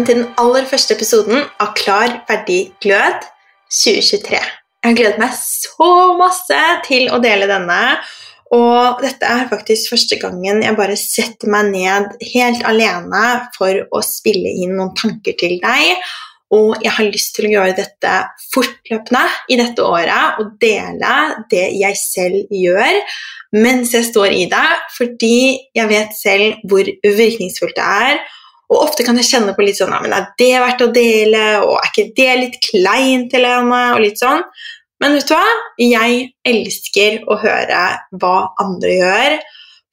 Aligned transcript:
velkommen 0.00 0.06
til 0.06 0.22
den 0.24 0.34
aller 0.40 0.64
første 0.64 0.94
episoden 0.94 1.42
av 1.60 1.74
Klar, 1.76 2.22
ferdig, 2.28 2.72
glød 2.80 3.26
2023. 3.68 4.38
Jeg 4.38 4.86
har 4.86 4.96
gledet 4.96 5.20
meg 5.20 5.34
så 5.36 6.16
masse 6.16 6.60
til 6.86 7.10
å 7.12 7.18
dele 7.20 7.48
denne, 7.50 7.98
og 8.50 9.02
dette 9.04 9.28
er 9.28 9.50
faktisk 9.50 9.92
første 9.92 10.16
gangen 10.22 10.62
jeg 10.64 10.78
bare 10.78 10.96
setter 10.96 11.52
meg 11.52 11.68
ned 11.74 12.16
helt 12.32 12.64
alene 12.64 13.26
for 13.58 13.76
å 13.92 14.00
spille 14.00 14.48
inn 14.62 14.72
noen 14.78 14.94
tanker 14.96 15.36
til 15.36 15.58
deg. 15.60 16.08
Og 16.50 16.80
jeg 16.80 16.96
har 16.96 17.10
lyst 17.12 17.36
til 17.36 17.50
å 17.50 17.52
gjøre 17.58 17.76
dette 17.82 18.16
fortløpende 18.54 19.26
i 19.52 19.60
dette 19.60 19.84
året 19.84 20.40
og 20.40 20.56
dele 20.64 21.14
det 21.52 21.68
jeg 21.76 22.00
selv 22.00 22.56
gjør 22.56 23.04
mens 23.52 23.92
jeg 23.92 24.06
står 24.08 24.32
i 24.32 24.44
det, 24.48 24.66
fordi 24.96 25.38
jeg 25.76 25.90
vet 25.90 26.12
selv 26.16 26.68
hvor 26.70 26.88
virkningsfullt 27.04 27.76
det 27.76 27.94
er. 28.08 28.20
Og 28.70 28.84
ofte 28.84 29.04
kan 29.06 29.18
jeg 29.18 29.26
kjenne 29.26 29.54
på 29.56 29.64
litt 29.66 29.80
sånn 29.80 29.94
men 30.02 30.14
Er 30.14 30.28
det 30.38 30.52
verdt 30.62 30.84
å 30.84 30.92
dele? 30.94 31.46
Og 31.64 31.76
er 31.80 31.88
ikke 31.90 32.12
det 32.16 32.34
litt 32.38 32.58
kleint, 32.62 33.32
Helene? 33.34 33.80
Og 33.96 34.04
litt 34.04 34.20
sånn. 34.20 34.44
Men 35.00 35.16
vet 35.16 35.30
du 35.30 35.34
hva? 35.34 35.46
Jeg 35.80 36.20
elsker 36.46 37.22
å 37.26 37.38
høre 37.40 37.86
hva 38.20 38.36
andre 38.62 38.98
gjør 38.98 39.40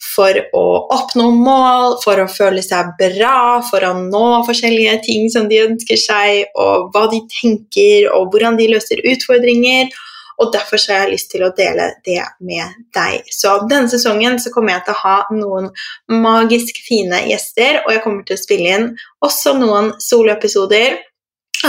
for 0.04 0.38
å 0.56 0.64
oppnå 0.94 1.30
mål, 1.34 1.98
for 2.04 2.22
å 2.22 2.28
føle 2.30 2.62
seg 2.66 2.92
bra, 3.00 3.60
for 3.66 3.86
å 3.88 3.94
nå 3.98 4.26
forskjellige 4.48 4.98
ting 5.08 5.32
som 5.34 5.48
de 5.50 5.64
ønsker 5.64 6.00
seg, 6.00 6.52
og 6.60 6.92
hva 6.94 7.08
de 7.12 7.24
tenker, 7.34 8.10
og 8.14 8.30
hvordan 8.34 8.60
de 8.60 8.70
løser 8.76 9.02
utfordringer. 9.14 9.90
Og 10.38 10.52
derfor 10.54 10.82
har 10.92 11.06
jeg 11.06 11.16
lyst 11.16 11.32
til 11.34 11.44
å 11.46 11.52
dele 11.58 11.90
det 12.06 12.22
med 12.46 12.78
deg. 12.96 13.26
Så 13.34 13.56
denne 13.70 13.90
sesongen 13.90 14.38
så 14.42 14.52
kommer 14.54 14.76
jeg 14.76 14.86
til 14.86 14.96
å 14.96 15.02
ha 15.02 15.18
noen 15.34 15.70
magisk 16.14 16.82
fine 16.86 17.24
gjester, 17.32 17.82
og 17.86 17.94
jeg 17.96 18.04
kommer 18.06 18.28
til 18.28 18.38
å 18.38 18.44
spille 18.44 18.74
inn 18.78 18.90
også 19.26 19.58
noen 19.58 19.94
soloepisoder 20.04 21.00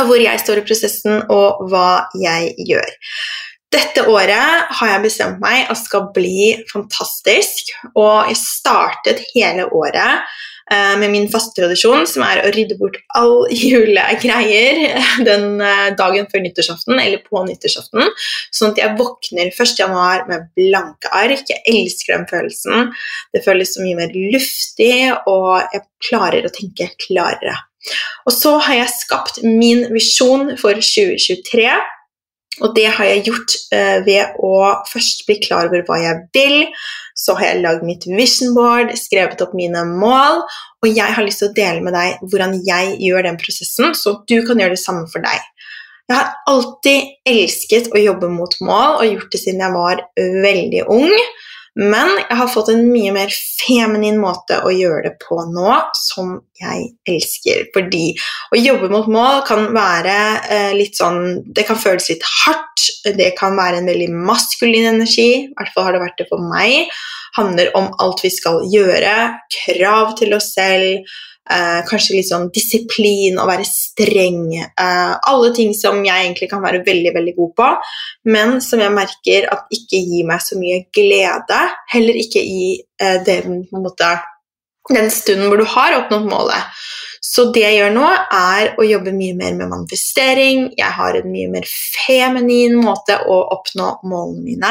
hvor 0.04 0.20
jeg 0.20 0.40
står 0.42 0.60
i 0.60 0.64
prosessen, 0.68 1.22
og 1.32 1.62
hva 1.72 2.08
jeg 2.20 2.52
gjør. 2.68 2.90
Dette 3.72 4.04
året 4.08 4.68
har 4.78 4.90
jeg 4.94 5.04
bestemt 5.04 5.40
meg 5.42 5.68
at 5.68 5.80
skal 5.80 6.06
bli 6.14 6.54
fantastisk, 6.70 7.72
og 7.94 8.30
jeg 8.30 8.38
startet 8.40 9.24
hele 9.34 9.66
året 9.76 10.28
med 11.00 11.12
min 11.12 11.28
faste 11.32 11.56
tradisjon, 11.56 12.06
som 12.08 12.24
er 12.26 12.42
å 12.42 12.52
rydde 12.54 12.76
bort 12.80 12.98
all 13.16 13.46
julegreier 13.62 14.82
den 15.26 15.62
eh, 15.64 15.86
dagen 15.98 16.28
før 16.30 16.44
nyttårsaften 16.44 16.98
eller 16.98 17.22
på 17.24 17.42
nyttårsaften, 17.46 18.10
sånn 18.54 18.74
at 18.74 18.82
jeg 18.82 18.96
våkner 18.98 19.52
1.1. 19.52 20.28
med 20.28 20.48
blanke 20.58 21.12
ark. 21.14 21.46
Jeg 21.48 21.62
elsker 21.72 22.16
den 22.16 22.28
følelsen. 22.30 22.92
Det 23.34 23.44
føles 23.46 23.74
så 23.74 23.84
mye 23.84 23.98
mer 23.98 24.14
luftig, 24.14 24.92
og 25.30 25.74
jeg 25.74 25.86
klarer 26.10 26.46
å 26.46 26.54
tenke 26.54 26.90
klarere. 27.08 27.56
Og 28.26 28.34
så 28.34 28.56
har 28.64 28.82
jeg 28.82 28.96
skapt 28.96 29.40
min 29.44 29.86
visjon 29.94 30.56
for 30.60 30.76
2023. 30.76 31.68
Og 32.64 32.74
det 32.76 32.86
har 32.96 33.06
jeg 33.06 33.26
gjort 33.28 33.56
uh, 33.74 33.98
ved 34.06 34.38
å 34.44 34.54
først 34.90 35.26
bli 35.28 35.38
klar 35.44 35.68
over 35.68 35.84
hva 35.86 35.98
jeg 36.02 36.22
vil. 36.36 36.56
Så 37.18 37.34
har 37.38 37.52
jeg 37.52 37.62
lagd 37.64 37.84
mitt 37.86 38.06
vision 38.06 38.54
board, 38.56 38.94
skrevet 38.98 39.42
opp 39.44 39.54
mine 39.58 39.84
mål. 39.90 40.44
Og 40.82 40.90
jeg 40.90 41.16
har 41.16 41.26
lyst 41.26 41.42
til 41.42 41.50
å 41.50 41.56
dele 41.56 41.84
med 41.84 41.96
deg 41.96 42.22
hvordan 42.24 42.58
jeg 42.66 42.96
gjør 43.02 43.26
den 43.26 43.38
prosessen, 43.40 43.94
så 43.98 44.20
du 44.30 44.38
kan 44.46 44.60
gjøre 44.60 44.76
det 44.76 44.82
samme 44.82 45.08
for 45.10 45.24
deg. 45.24 45.42
Jeg 46.08 46.16
har 46.16 46.30
alltid 46.48 47.10
elsket 47.28 47.90
å 47.92 48.00
jobbe 48.00 48.30
mot 48.32 48.54
mål 48.64 49.02
og 49.02 49.10
gjort 49.10 49.34
det 49.34 49.40
siden 49.42 49.60
jeg 49.60 49.74
var 49.74 50.04
veldig 50.16 50.86
ung. 50.94 51.16
Men 51.78 52.10
jeg 52.24 52.36
har 52.40 52.50
fått 52.50 52.72
en 52.72 52.88
mye 52.90 53.12
mer 53.14 53.30
feminin 53.30 54.18
måte 54.18 54.56
å 54.66 54.72
gjøre 54.74 55.04
det 55.04 55.12
på 55.22 55.38
nå, 55.46 55.74
som 55.94 56.32
jeg 56.58 56.88
elsker. 57.06 57.68
Fordi 57.74 58.08
å 58.50 58.58
jobbe 58.58 58.90
mot 58.90 59.06
mål 59.14 59.44
kan 59.46 59.68
være 59.76 60.16
eh, 60.50 60.72
litt 60.74 60.98
sånn 60.98 61.44
Det 61.54 61.62
kan 61.68 61.78
føles 61.78 62.10
litt 62.10 62.26
hardt. 62.42 62.88
Det 63.06 63.30
kan 63.38 63.54
være 63.58 63.78
en 63.78 63.90
veldig 63.90 64.10
maskulin 64.10 64.90
energi. 64.90 65.30
I 65.46 65.54
hvert 65.54 65.70
fall 65.74 65.86
har 65.86 65.94
det 65.94 66.02
vært 66.02 66.18
det 66.18 66.28
for 66.32 66.42
meg. 66.50 66.90
Handler 67.38 67.70
om 67.78 67.92
alt 68.02 68.24
vi 68.24 68.32
skal 68.34 68.64
gjøre, 68.72 69.14
krav 69.54 70.16
til 70.18 70.34
oss 70.34 70.50
selv 70.56 71.06
Eh, 71.48 71.80
kanskje 71.88 72.18
litt 72.18 72.28
sånn 72.28 72.50
disiplin, 72.52 73.38
å 73.40 73.46
være 73.48 73.64
streng. 73.64 74.42
Eh, 74.58 75.12
alle 75.30 75.52
ting 75.56 75.72
som 75.76 76.02
jeg 76.04 76.26
egentlig 76.26 76.50
kan 76.50 76.60
være 76.64 76.82
veldig 76.84 77.14
veldig 77.14 77.34
god 77.38 77.54
på, 77.60 77.68
men 78.34 78.58
som 78.64 78.82
jeg 78.84 78.92
merker 78.92 79.48
at 79.54 79.72
ikke 79.72 80.02
gir 80.02 80.28
meg 80.28 80.44
så 80.44 80.58
mye 80.60 80.82
glede. 80.92 81.60
Heller 81.94 82.20
ikke 82.20 82.42
i 82.44 82.74
eh, 83.00 83.20
det, 83.24 83.40
måte, 83.72 84.12
den 84.92 85.08
stunden 85.14 85.48
hvor 85.48 85.60
du 85.62 85.68
har 85.72 85.96
oppnådd 86.02 86.28
målet. 86.28 86.84
Så 87.28 87.44
det 87.52 87.60
jeg 87.60 87.76
gjør 87.76 87.90
nå, 87.92 88.06
er 88.32 88.70
å 88.80 88.84
jobbe 88.88 89.12
mye 89.12 89.34
mer 89.36 89.56
med 89.58 89.68
manifestering. 89.68 90.70
Jeg 90.78 90.92
har 90.96 91.16
en 91.18 91.28
mye 91.28 91.50
mer 91.52 91.66
feminin 91.68 92.78
måte 92.80 93.18
å 93.28 93.36
oppnå 93.52 93.88
målene 94.08 94.44
mine. 94.46 94.70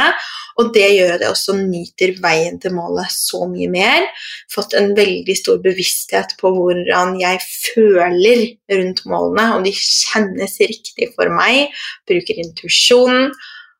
Og 0.57 0.71
det 0.73 0.87
gjør 0.95 1.13
at 1.13 1.25
jeg 1.25 1.33
også 1.35 1.53
nyter 1.59 2.15
veien 2.23 2.57
til 2.61 2.73
målet 2.73 3.13
så 3.13 3.43
mye 3.49 3.69
mer. 3.69 4.07
Fått 4.49 4.73
en 4.79 4.95
veldig 4.97 5.35
stor 5.37 5.59
bevissthet 5.61 6.33
på 6.39 6.49
hvordan 6.55 7.19
jeg 7.21 7.43
føler 7.45 8.41
rundt 8.73 9.03
målene, 9.05 9.51
om 9.59 9.67
de 9.67 9.73
kjennes 9.77 10.57
riktig 10.63 11.11
for 11.13 11.29
meg. 11.33 11.75
Bruker 12.09 12.41
intuisjonen. 12.41 13.29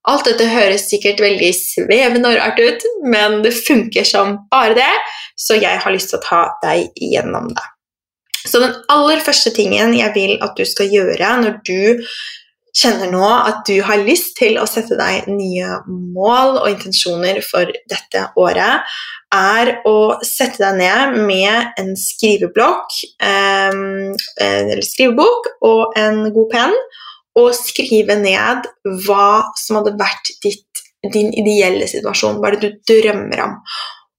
Alt 0.07 0.29
dette 0.29 0.45
høres 0.47 0.85
sikkert 0.91 1.19
veldig 1.19 1.49
svevende 1.57 2.29
og 2.29 2.37
rart 2.37 2.61
ut, 2.61 2.85
men 3.09 3.41
det 3.43 3.55
funker 3.57 4.05
som 4.07 4.37
bare 4.53 4.77
det, 4.77 4.93
så 5.35 5.57
jeg 5.57 5.81
har 5.81 5.97
lyst 5.97 6.13
til 6.13 6.21
å 6.21 6.27
ta 6.29 6.43
deg 6.61 6.93
gjennom 7.09 7.49
det. 7.57 7.65
Så 8.45 8.61
den 8.61 8.75
aller 8.93 9.23
første 9.25 9.53
tingen 9.55 9.95
jeg 9.97 10.13
vil 10.15 10.35
at 10.43 10.57
du 10.57 10.65
skal 10.67 10.91
gjøre 10.93 11.31
når 11.41 11.61
du 11.67 12.03
kjenner 12.77 13.09
nå 13.09 13.25
at 13.25 13.63
du 13.67 13.79
har 13.85 14.03
lyst 14.05 14.35
til 14.37 14.59
å 14.61 14.67
sette 14.69 14.97
deg 14.99 15.29
nye 15.31 15.79
mål 15.87 16.59
og 16.61 16.69
intensjoner 16.69 17.39
for 17.45 17.71
dette 17.89 18.27
året, 18.37 18.85
er 19.33 19.73
å 19.89 19.97
sette 20.25 20.61
deg 20.61 20.77
ned 20.79 21.17
med 21.27 21.79
en 21.81 21.91
skriveblokk 21.99 22.99
ehm, 23.23 24.13
eller 24.43 24.83
skrivebok 24.85 25.49
og 25.67 25.97
en 25.99 26.27
god 26.35 26.53
penn, 26.53 26.77
og 27.37 27.51
skrive 27.53 28.17
ned 28.17 28.65
hva 29.05 29.29
som 29.59 29.81
hadde 29.81 29.97
vært 29.99 30.31
ditt, 30.45 30.81
din 31.13 31.29
ideelle 31.37 31.85
situasjon, 31.89 32.39
hva 32.41 32.53
det 32.55 32.61
du 32.63 32.79
drømmer 32.89 33.43
om. 33.43 33.59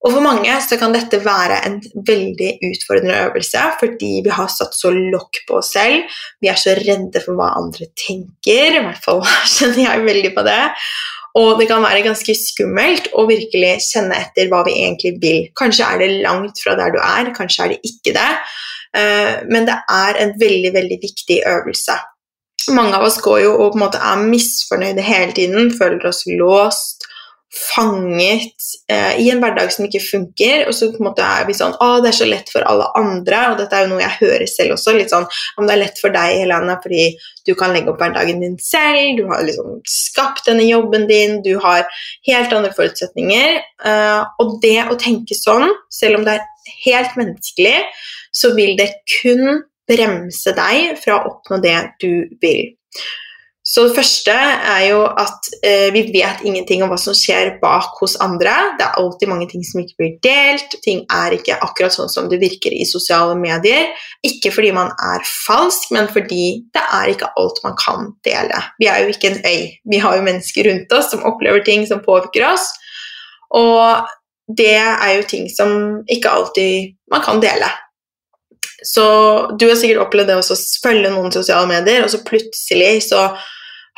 Og 0.07 0.13
For 0.15 0.23
mange 0.23 0.53
så 0.63 0.79
kan 0.79 0.95
dette 0.95 1.19
være 1.25 1.59
en 1.67 1.79
veldig 2.07 2.53
utfordrende 2.69 3.17
øvelse 3.27 3.65
fordi 3.81 4.13
vi 4.25 4.35
har 4.35 4.51
satt 4.53 4.77
så 4.79 4.93
lokk 4.95 5.41
på 5.49 5.59
oss 5.59 5.73
selv. 5.75 6.07
Vi 6.43 6.51
er 6.51 6.61
så 6.61 6.77
redde 6.79 7.23
for 7.25 7.39
hva 7.39 7.51
andre 7.59 7.89
tenker. 7.99 8.79
I 8.79 8.85
hvert 8.85 9.03
fall 9.05 9.25
kjenner 9.57 9.83
jeg 9.89 10.07
veldig 10.07 10.35
på 10.37 10.45
det. 10.47 10.61
Og 11.39 11.59
det 11.59 11.69
kan 11.71 11.83
være 11.85 12.05
ganske 12.07 12.35
skummelt 12.35 13.11
å 13.19 13.27
virkelig 13.29 13.75
kjenne 13.85 14.17
etter 14.23 14.49
hva 14.51 14.63
vi 14.67 14.79
egentlig 14.81 15.17
vil. 15.23 15.51
Kanskje 15.59 15.87
er 15.87 16.01
det 16.03 16.23
langt 16.25 16.63
fra 16.63 16.75
der 16.79 16.95
du 16.95 16.99
er, 17.03 17.35
kanskje 17.37 17.65
er 17.65 17.75
det 17.75 17.81
ikke 17.87 18.15
det. 18.17 18.31
Eh, 18.97 19.35
men 19.51 19.67
det 19.69 19.77
er 19.93 20.23
en 20.23 20.33
veldig, 20.41 20.73
veldig 20.79 20.99
viktig 21.03 21.43
øvelse. 21.47 21.99
Mange 22.75 22.99
av 22.99 23.07
oss 23.07 23.21
går 23.25 23.43
jo 23.45 23.53
og 23.55 23.73
på 23.73 23.79
en 23.79 23.85
måte 23.85 24.01
er 24.03 24.25
misfornøyde 24.25 25.05
hele 25.05 25.35
tiden, 25.37 25.71
føler 25.79 26.09
oss 26.09 26.25
låst 26.27 26.98
fanget 27.55 28.65
eh, 28.93 29.21
i 29.23 29.31
en 29.33 29.41
hverdag 29.41 29.71
som 29.73 29.87
ikke 29.87 30.03
funker. 30.05 30.67
Og 30.69 30.75
så 30.77 30.91
på 30.93 31.01
en 31.01 31.09
måte 31.09 31.25
er 31.25 31.47
vi 31.49 31.57
sånn 31.57 31.77
Å, 31.81 31.89
det 32.05 32.11
er 32.11 32.19
så 32.19 32.29
lett 32.29 32.51
for 32.53 32.67
alle 32.69 32.89
andre. 32.99 33.41
Og 33.53 33.63
dette 33.63 33.77
er 33.77 33.87
jo 33.87 33.93
noe 33.95 34.03
jeg 34.03 34.19
hører 34.21 34.51
selv 34.53 34.77
også. 34.77 34.95
litt 34.97 35.13
sånn, 35.15 35.27
Om 35.57 35.69
det 35.69 35.75
er 35.75 35.83
lett 35.83 36.03
for 36.03 36.15
deg, 36.15 36.43
Helene, 36.43 36.77
fordi 36.83 37.07
du 37.49 37.55
kan 37.59 37.73
legge 37.73 37.93
opp 37.93 38.03
hverdagen 38.03 38.43
din 38.45 38.59
selv, 38.61 39.17
du 39.17 39.25
har 39.31 39.41
liksom 39.47 39.79
skapt 39.89 40.51
denne 40.51 40.67
jobben 40.69 41.09
din, 41.09 41.39
du 41.47 41.55
har 41.65 41.89
helt 42.29 42.53
andre 42.53 42.75
forutsetninger. 42.77 43.57
Eh, 43.89 44.21
og 44.43 44.59
det 44.65 44.79
å 44.85 44.99
tenke 45.01 45.37
sånn, 45.39 45.71
selv 45.93 46.21
om 46.21 46.29
det 46.29 46.37
er 46.37 46.77
helt 46.85 47.17
menneskelig, 47.17 47.79
så 48.35 48.53
vil 48.59 48.77
det 48.77 48.93
kun 49.23 49.63
bremse 49.89 50.53
deg 50.53 50.99
fra 51.01 51.17
å 51.17 51.33
oppnå 51.33 51.63
det 51.65 51.79
du 52.03 52.13
vil. 52.43 52.69
Så 53.69 53.83
det 53.85 53.99
første 53.99 54.33
er 54.33 54.83
jo 54.87 55.03
at 55.21 55.49
eh, 55.61 55.91
vi 55.93 56.07
vet 56.09 56.41
ingenting 56.47 56.81
om 56.81 56.89
hva 56.89 56.97
som 57.01 57.13
skjer 57.17 57.51
bak 57.61 57.99
hos 58.01 58.15
andre. 58.25 58.55
Det 58.79 58.87
er 58.87 58.97
alltid 58.97 59.29
mange 59.29 59.49
ting 59.51 59.65
som 59.67 59.83
ikke 59.83 59.99
blir 60.01 60.15
delt. 60.25 60.77
Ting 60.87 61.03
er 61.13 61.37
ikke 61.37 61.59
akkurat 61.67 61.93
sånn 61.93 62.09
som 62.09 62.31
det 62.31 62.39
virker 62.41 62.73
i 62.73 62.87
sosiale 62.89 63.35
medier. 63.37 63.91
Ikke 64.25 64.55
fordi 64.55 64.71
man 64.73 64.89
er 65.11 65.27
falsk, 65.29 65.91
men 65.93 66.09
fordi 66.15 66.47
det 66.73 66.85
er 66.97 67.13
ikke 67.13 67.29
alt 67.37 67.61
man 67.67 67.77
kan 67.83 68.09
dele. 68.25 68.63
Vi 68.81 68.89
er 68.89 69.03
jo 69.05 69.13
ikke 69.13 69.35
en 69.35 69.43
øy. 69.45 69.67
Vi 69.93 70.01
har 70.01 70.17
jo 70.17 70.25
mennesker 70.31 70.71
rundt 70.71 70.97
oss 70.97 71.13
som 71.13 71.27
opplever 71.29 71.61
ting 71.69 71.85
som 71.91 72.01
påvirker 72.07 72.49
oss. 72.49 72.71
Og 73.53 74.09
det 74.57 74.79
er 74.81 75.13
jo 75.19 75.29
ting 75.29 75.45
som 75.53 75.77
ikke 76.09 76.33
alltid 76.33 76.97
man 77.13 77.21
kan 77.21 77.45
dele. 77.45 77.69
Så 78.87 79.05
du 79.61 79.69
har 79.69 79.77
sikkert 79.77 80.07
opplevd 80.07 80.33
det 80.33 80.41
å 80.41 80.59
følge 80.81 81.13
noen 81.13 81.33
sosiale 81.35 81.69
medier, 81.69 82.05
og 82.07 82.13
så 82.15 82.25
plutselig 82.25 83.11
så 83.11 83.27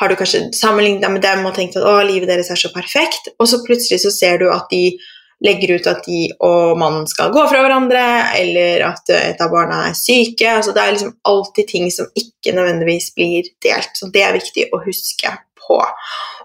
har 0.00 0.08
du 0.08 0.16
kanskje 0.16 0.46
sammenlignet 0.56 1.04
deg 1.04 1.12
med 1.12 1.24
dem 1.24 1.46
og 1.46 1.54
tenkt 1.56 1.76
at 1.76 1.84
å, 1.86 1.98
livet 2.08 2.30
deres 2.30 2.50
er 2.52 2.60
så 2.60 2.72
perfekt, 2.72 3.32
og 3.38 3.48
så 3.50 3.60
plutselig 3.66 4.00
så 4.04 4.12
ser 4.14 4.40
du 4.40 4.48
at 4.52 4.70
de 4.72 4.96
legger 5.44 5.74
ut 5.76 5.86
at 5.88 6.04
de 6.04 6.26
og 6.44 6.78
mannen 6.80 7.06
skal 7.08 7.32
gå 7.32 7.44
fra 7.48 7.62
hverandre, 7.64 8.02
eller 8.36 8.84
at 8.90 9.12
et 9.16 9.40
av 9.40 9.52
barna 9.52 9.86
er 9.88 9.96
syke. 9.96 10.48
Altså, 10.52 10.74
det 10.76 10.82
er 10.82 10.96
liksom 10.96 11.14
alltid 11.28 11.70
ting 11.70 11.86
som 11.94 12.10
ikke 12.12 12.52
nødvendigvis 12.56 13.10
blir 13.16 13.48
delt. 13.64 13.94
Så 13.96 14.10
det 14.12 14.24
er 14.26 14.36
viktig 14.36 14.68
å 14.72 14.82
huske 14.84 15.32
på. 15.60 15.80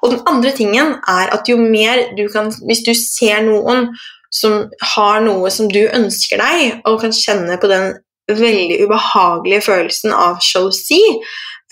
Og 0.02 0.14
den 0.14 0.24
andre 0.32 0.54
tingen 0.56 0.96
er 1.12 1.34
at 1.36 1.52
jo 1.52 1.58
mer 1.60 2.12
du 2.16 2.28
kan 2.32 2.52
Hvis 2.68 2.86
du 2.86 2.94
ser 2.96 3.44
noen 3.44 3.90
som 4.36 4.66
har 4.96 5.22
noe 5.24 5.52
som 5.52 5.68
du 5.72 5.86
ønsker 5.86 6.40
deg, 6.40 6.82
og 6.88 7.02
kan 7.04 7.16
kjenne 7.16 7.60
på 7.60 7.72
den 7.72 7.94
veldig 8.32 8.80
ubehagelige 8.86 9.66
følelsen 9.68 10.14
av 10.16 10.40
sjalusi, 10.44 11.02
eh, 11.06 11.20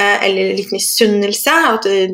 eller 0.01 0.56
litt 0.57 0.72
misunnelse 0.74 1.54
at 1.69 1.86
Det 1.86 2.07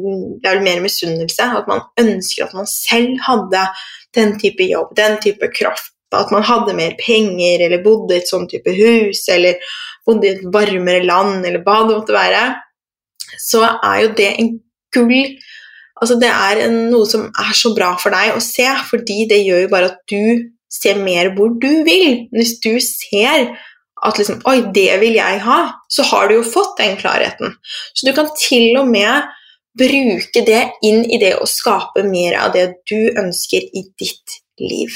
er 0.44 0.58
vel 0.58 0.66
mer 0.66 0.82
misunnelse. 0.84 1.46
At 1.62 1.70
man 1.70 1.86
ønsker 2.00 2.48
at 2.48 2.56
man 2.58 2.68
selv 2.70 3.20
hadde 3.28 3.68
den 4.16 4.36
type 4.42 4.66
jobb, 4.68 4.96
den 4.98 5.20
type 5.24 5.52
kraft. 5.56 5.94
At 6.12 6.32
man 6.34 6.44
hadde 6.44 6.74
mer 6.74 6.96
penger, 6.98 7.62
eller 7.66 7.84
bodde 7.86 8.18
i 8.18 8.24
et 8.24 8.30
sånn 8.30 8.48
type 8.50 8.74
hus, 8.74 9.28
eller 9.30 9.62
bodde 10.08 10.26
i 10.26 10.32
et 10.34 10.48
varmere 10.54 11.06
land, 11.06 11.46
eller 11.46 11.62
hva 11.62 11.84
det 11.86 12.00
måtte 12.00 12.16
være. 12.16 12.44
Så 13.38 13.62
er 13.62 14.02
jo 14.04 14.16
det 14.18 14.34
en 14.40 14.54
gull 14.96 15.38
Altså, 16.00 16.16
det 16.16 16.30
er 16.32 16.62
en, 16.64 16.76
noe 16.94 17.04
som 17.04 17.26
er 17.28 17.56
så 17.60 17.74
bra 17.76 17.90
for 18.00 18.16
deg 18.16 18.32
å 18.32 18.40
se, 18.40 18.64
fordi 18.88 19.26
det 19.28 19.42
gjør 19.44 19.66
jo 19.66 19.72
bare 19.74 19.90
at 19.92 19.98
du 20.08 20.46
ser 20.72 21.02
mer 21.04 21.34
hvor 21.36 21.52
du 21.60 21.84
vil. 21.84 22.22
Hvis 22.32 22.56
du 22.64 22.78
ser 22.80 23.50
at 24.06 24.20
liksom, 24.20 24.40
Oi, 24.50 24.62
det 24.76 24.92
vil 25.02 25.18
jeg 25.18 25.42
ha, 25.46 25.60
så 25.92 26.06
har 26.12 26.30
du 26.30 26.40
jo 26.40 26.48
fått 26.48 26.78
den 26.80 26.98
klarheten. 27.00 27.58
Så 27.94 28.08
du 28.08 28.14
kan 28.16 28.32
til 28.40 28.78
og 28.80 28.88
med 28.92 29.28
bruke 29.80 30.44
det 30.46 30.64
inn 30.86 31.04
i 31.06 31.20
det 31.22 31.36
å 31.40 31.48
skape 31.50 32.04
mer 32.08 32.40
av 32.42 32.56
det 32.56 32.66
du 32.90 33.12
ønsker 33.20 33.64
i 33.64 33.86
ditt 34.00 34.40
liv. 34.60 34.96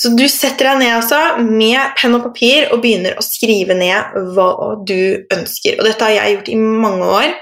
Så 0.00 0.14
du 0.16 0.24
setter 0.32 0.70
deg 0.70 0.80
ned 0.80 0.94
altså, 0.96 1.18
med 1.44 1.92
penn 1.98 2.16
og 2.16 2.24
papir 2.30 2.70
og 2.70 2.80
begynner 2.80 3.18
å 3.18 3.24
skrive 3.26 3.76
ned 3.76 4.16
hva 4.36 4.50
du 4.86 5.26
ønsker. 5.34 5.76
Og 5.76 5.84
dette 5.84 6.06
har 6.06 6.14
jeg 6.14 6.36
gjort 6.36 6.52
i 6.52 6.58
mange 6.60 7.08
år. 7.18 7.32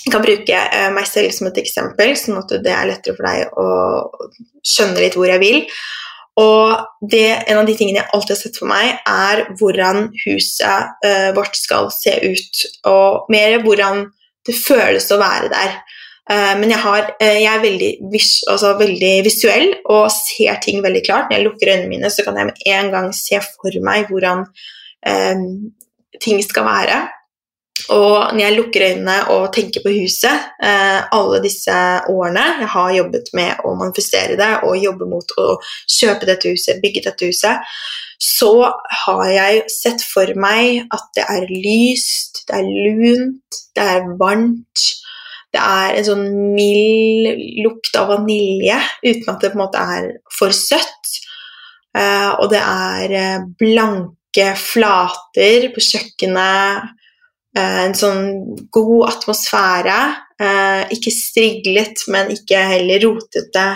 Jeg 0.00 0.14
kan 0.14 0.24
bruke 0.24 0.60
eh, 0.78 0.88
meg 0.94 1.08
selv 1.10 1.34
som 1.36 1.50
et 1.50 1.58
eksempel, 1.60 2.14
sånn 2.16 2.38
at 2.40 2.54
det 2.64 2.72
er 2.72 2.88
lettere 2.88 3.18
for 3.18 3.28
deg 3.28 3.58
å 3.60 3.66
skjønne 4.64 5.02
litt 5.02 5.18
hvor 5.18 5.28
jeg 5.28 5.42
vil. 5.42 5.60
Og 6.38 7.08
det, 7.10 7.42
en 7.50 7.60
av 7.60 7.66
de 7.68 7.74
tingene 7.76 8.00
jeg 8.00 8.12
alltid 8.14 8.34
har 8.36 8.40
sett 8.40 8.58
for 8.60 8.70
meg, 8.70 9.00
er 9.08 9.42
hvordan 9.58 10.10
huset 10.22 10.92
uh, 11.04 11.30
vårt 11.36 11.58
skal 11.58 11.90
se 11.94 12.14
ut. 12.22 12.62
Og 12.90 13.32
mer 13.32 13.58
hvordan 13.64 14.06
det 14.46 14.56
føles 14.56 15.10
å 15.10 15.18
være 15.20 15.50
der. 15.52 15.74
Uh, 16.30 16.54
men 16.60 16.70
jeg, 16.70 16.80
har, 16.84 17.10
uh, 17.18 17.36
jeg 17.42 17.50
er 17.50 17.64
veldig, 17.64 17.90
vis, 18.12 18.32
altså 18.50 18.76
veldig, 18.80 19.14
visuell 19.26 19.68
og 19.90 20.06
ser 20.14 20.62
ting 20.64 20.84
veldig 20.84 21.04
klart. 21.06 21.28
Når 21.28 21.40
jeg 21.40 21.48
lukker 21.48 21.74
øynene 21.74 21.92
mine, 21.92 22.12
så 22.12 22.24
kan 22.26 22.38
jeg 22.38 22.52
med 22.52 22.66
en 22.76 22.92
gang 22.94 23.12
se 23.16 23.42
for 23.50 23.82
meg 23.84 24.12
hvordan 24.12 24.46
ting 26.20 26.42
skal 26.44 26.66
være. 26.66 26.96
Og 27.94 28.34
når 28.34 28.42
jeg 28.42 28.56
lukker 28.56 28.84
øynene 28.90 29.16
og 29.32 29.48
tenker 29.54 29.82
på 29.84 29.92
huset, 29.94 30.50
eh, 30.62 31.00
alle 31.16 31.40
disse 31.44 31.76
årene 32.12 32.44
jeg 32.60 32.70
har 32.74 32.92
jobbet 32.96 33.30
med 33.38 33.64
å 33.64 33.74
manifestere 33.78 34.36
det 34.38 34.50
og 34.66 34.78
jobbe 34.78 35.08
mot 35.08 35.34
å 35.40 35.46
kjøpe 35.88 36.28
dette 36.28 36.52
huset, 36.52 36.80
bygge 36.82 37.06
dette 37.08 37.30
huset, 37.30 37.72
så 38.20 38.52
har 39.04 39.24
jeg 39.32 39.62
sett 39.72 40.04
for 40.04 40.28
meg 40.36 40.84
at 40.92 41.06
det 41.16 41.24
er 41.24 41.48
lyst, 41.48 42.44
det 42.48 42.60
er 42.60 42.68
lunt, 42.68 43.60
det 43.76 43.86
er 43.96 44.10
varmt. 44.20 44.86
Det 45.50 45.58
er 45.58 45.96
en 45.96 46.06
sånn 46.06 46.26
mild 46.54 47.40
lukt 47.64 47.96
av 47.98 48.12
vanilje 48.12 48.76
uten 49.02 49.32
at 49.32 49.40
det 49.42 49.50
på 49.50 49.58
en 49.58 49.64
måte 49.64 49.82
er 49.96 50.12
for 50.30 50.54
søtt. 50.54 51.16
Eh, 51.96 52.30
og 52.36 52.52
det 52.52 52.60
er 52.62 53.16
eh, 53.18 53.48
blanke 53.58 54.52
flater 54.60 55.70
på 55.74 55.82
kjøkkenet 55.82 56.99
en 57.58 57.96
sånn 57.98 58.28
god 58.72 59.08
atmosfære. 59.10 59.98
Eh, 60.40 60.92
ikke 60.94 61.12
striglet, 61.14 62.04
men 62.12 62.30
ikke 62.34 62.60
heller 62.74 63.02
rotete. 63.04 63.66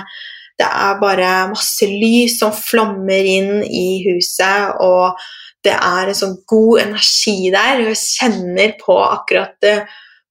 Det 0.55 0.67
er 0.67 1.01
bare 1.01 1.31
masse 1.51 1.87
lys 1.91 2.39
som 2.39 2.55
flommer 2.55 3.27
inn 3.27 3.65
i 3.67 4.05
huset, 4.07 4.77
og 4.81 5.19
det 5.65 5.75
er 5.75 6.11
en 6.11 6.19
sånn 6.19 6.37
god 6.47 6.85
energi 6.85 7.51
der. 7.51 7.83
Jeg 7.89 7.99
kjenner 7.99 8.77
på 8.79 8.97
akkurat 9.03 9.57
det, 9.65 9.81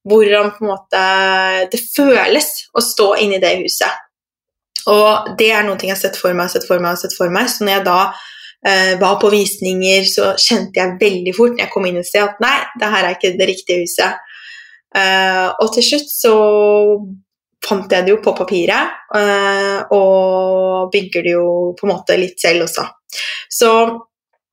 hvordan 0.08 0.52
på 0.54 0.64
en 0.64 0.70
måte 0.70 1.04
det 1.72 1.80
føles 1.84 2.48
å 2.72 2.82
stå 2.84 3.14
inni 3.24 3.40
det 3.42 3.56
huset. 3.60 4.00
Og 4.92 5.36
det 5.38 5.50
er 5.56 5.64
noe 5.64 5.80
jeg 5.80 5.94
har 5.94 6.00
sett 6.00 6.16
for 6.20 6.36
meg 6.36 6.50
sett 6.52 6.66
for 6.68 6.82
meg, 6.82 6.98
sett 7.00 7.14
for 7.16 7.32
meg. 7.32 7.48
Så 7.48 7.64
når 7.64 7.78
jeg 7.78 7.86
da 7.86 8.00
var 9.00 9.18
på 9.20 9.28
visninger, 9.28 10.06
så 10.08 10.30
kjente 10.40 10.80
jeg 10.80 10.96
veldig 11.00 11.34
fort 11.36 11.52
når 11.52 11.66
jeg 11.66 11.72
kom 11.74 11.84
inn 11.84 11.98
et 12.00 12.08
sted, 12.08 12.24
at 12.24 12.38
nei, 12.40 12.56
det 12.80 12.88
her 12.94 13.04
er 13.04 13.16
ikke 13.18 13.34
det 13.36 13.48
riktige 13.50 13.82
huset. 13.82 14.22
Uh, 14.94 15.50
og 15.58 15.72
til 15.74 15.82
slutt 15.82 16.10
så 16.12 16.34
fant 17.64 17.90
jeg 17.90 18.06
det 18.06 18.12
jo 18.12 18.20
på 18.22 18.34
papiret, 18.38 18.98
uh, 19.16 19.80
og 19.96 20.92
bygger 20.94 21.24
det 21.26 21.32
jo 21.34 21.48
på 21.76 21.86
en 21.86 21.92
måte 21.92 22.18
litt 22.20 22.38
selv 22.40 22.68
også. 22.68 22.86
Så 23.50 23.70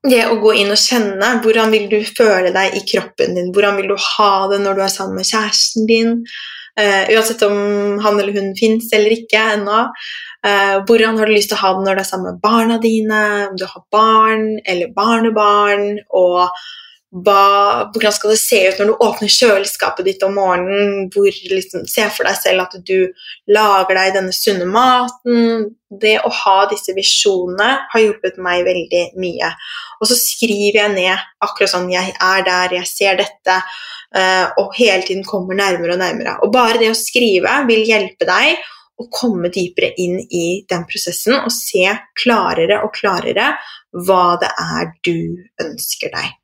det 0.01 0.23
å 0.25 0.39
gå 0.41 0.55
inn 0.57 0.73
og 0.73 0.81
kjenne 0.81 1.35
hvordan 1.43 1.73
vil 1.73 1.85
du 1.91 1.99
føle 2.07 2.49
deg 2.55 2.77
i 2.79 2.81
kroppen 2.89 3.37
din, 3.37 3.51
hvordan 3.53 3.77
vil 3.77 3.91
du 3.91 3.97
ha 4.01 4.31
det 4.49 4.61
når 4.63 4.79
du 4.79 4.83
er 4.87 4.93
sammen 4.93 5.19
med 5.21 5.29
kjæresten 5.29 5.85
din, 5.89 6.15
Uh, 6.79 7.03
uansett 7.11 7.41
om 7.43 7.99
han 8.03 8.19
eller 8.19 8.37
hun 8.37 8.53
fins 8.55 8.91
eller 8.95 9.15
ikke 9.15 9.41
ennå. 9.57 9.79
Uh, 10.45 10.77
hvordan 10.87 11.19
har 11.19 11.27
du 11.27 11.35
lyst 11.35 11.51
til 11.51 11.59
å 11.59 11.63
ha 11.65 11.73
det 11.75 11.85
når 11.85 11.97
du 11.97 12.03
er 12.03 12.09
sammen 12.11 12.31
med 12.31 12.43
barna 12.43 12.77
dine, 12.81 13.23
om 13.49 13.57
du 13.59 13.65
har 13.67 13.83
barn 13.93 14.45
eller 14.65 14.93
barnebarn, 14.95 15.99
og 16.15 16.47
hva, 17.11 17.91
hvordan 17.91 18.13
skal 18.15 18.31
det 18.31 18.39
se 18.39 18.57
ut 18.69 18.77
når 18.79 18.87
du 18.87 19.01
åpner 19.03 19.31
kjøleskapet 19.35 20.07
ditt 20.07 20.21
om 20.23 20.37
morgenen? 20.39 21.09
Hvor 21.11 21.27
liksom, 21.27 21.83
Se 21.91 22.05
for 22.15 22.27
deg 22.27 22.37
selv 22.39 22.63
at 22.63 22.77
du 22.87 23.11
lager 23.51 23.99
deg 23.99 24.15
denne 24.15 24.35
sunne 24.35 24.67
maten. 24.69 25.67
Det 25.91 26.15
å 26.23 26.31
ha 26.31 26.55
disse 26.71 26.95
visjonene 26.95 27.69
har 27.91 28.03
hjulpet 28.05 28.39
meg 28.39 28.63
veldig 28.63 29.03
mye. 29.19 29.51
Og 29.99 30.07
så 30.07 30.15
skriver 30.15 30.85
jeg 30.85 30.95
ned 30.95 31.27
akkurat 31.43 31.73
sånn 31.73 31.91
Jeg 31.91 32.15
er 32.15 32.47
der, 32.47 32.79
jeg 32.79 32.87
ser 32.87 33.19
dette. 33.19 33.59
Eh, 34.15 34.47
og 34.63 34.71
hele 34.79 35.03
tiden 35.03 35.27
kommer 35.27 35.59
nærmere 35.59 35.97
og 35.97 36.03
nærmere. 36.05 36.39
Og 36.47 36.55
bare 36.55 36.79
det 36.79 36.93
å 36.93 36.97
skrive 36.97 37.59
vil 37.67 37.83
hjelpe 37.91 38.27
deg 38.29 38.55
å 39.01 39.09
komme 39.11 39.51
dypere 39.51 39.91
inn 39.99 40.19
i 40.31 40.61
den 40.69 40.87
prosessen 40.87 41.41
og 41.41 41.51
se 41.51 41.89
klarere 42.23 42.85
og 42.85 42.93
klarere 42.95 43.55
hva 43.91 44.37
det 44.39 44.51
er 44.55 44.93
du 45.03 45.17
ønsker 45.59 46.15
deg. 46.15 46.37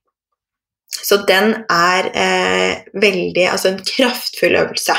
Så 1.04 1.22
den 1.28 1.54
er 1.72 2.10
eh, 2.14 2.74
veldig 2.98 3.46
Altså 3.52 3.74
en 3.74 3.84
kraftfull 3.86 4.58
øvelse. 4.60 4.96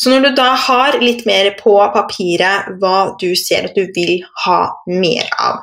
Så 0.00 0.10
når 0.10 0.24
du 0.24 0.36
da 0.38 0.50
har 0.56 0.98
litt 1.02 1.26
mer 1.28 1.52
på 1.58 1.74
papiret 1.94 2.70
hva 2.80 3.12
du 3.20 3.34
ser 3.36 3.68
at 3.68 3.76
du 3.76 3.84
vil 3.94 4.22
ha 4.46 4.60
mer 4.88 5.28
av, 5.36 5.60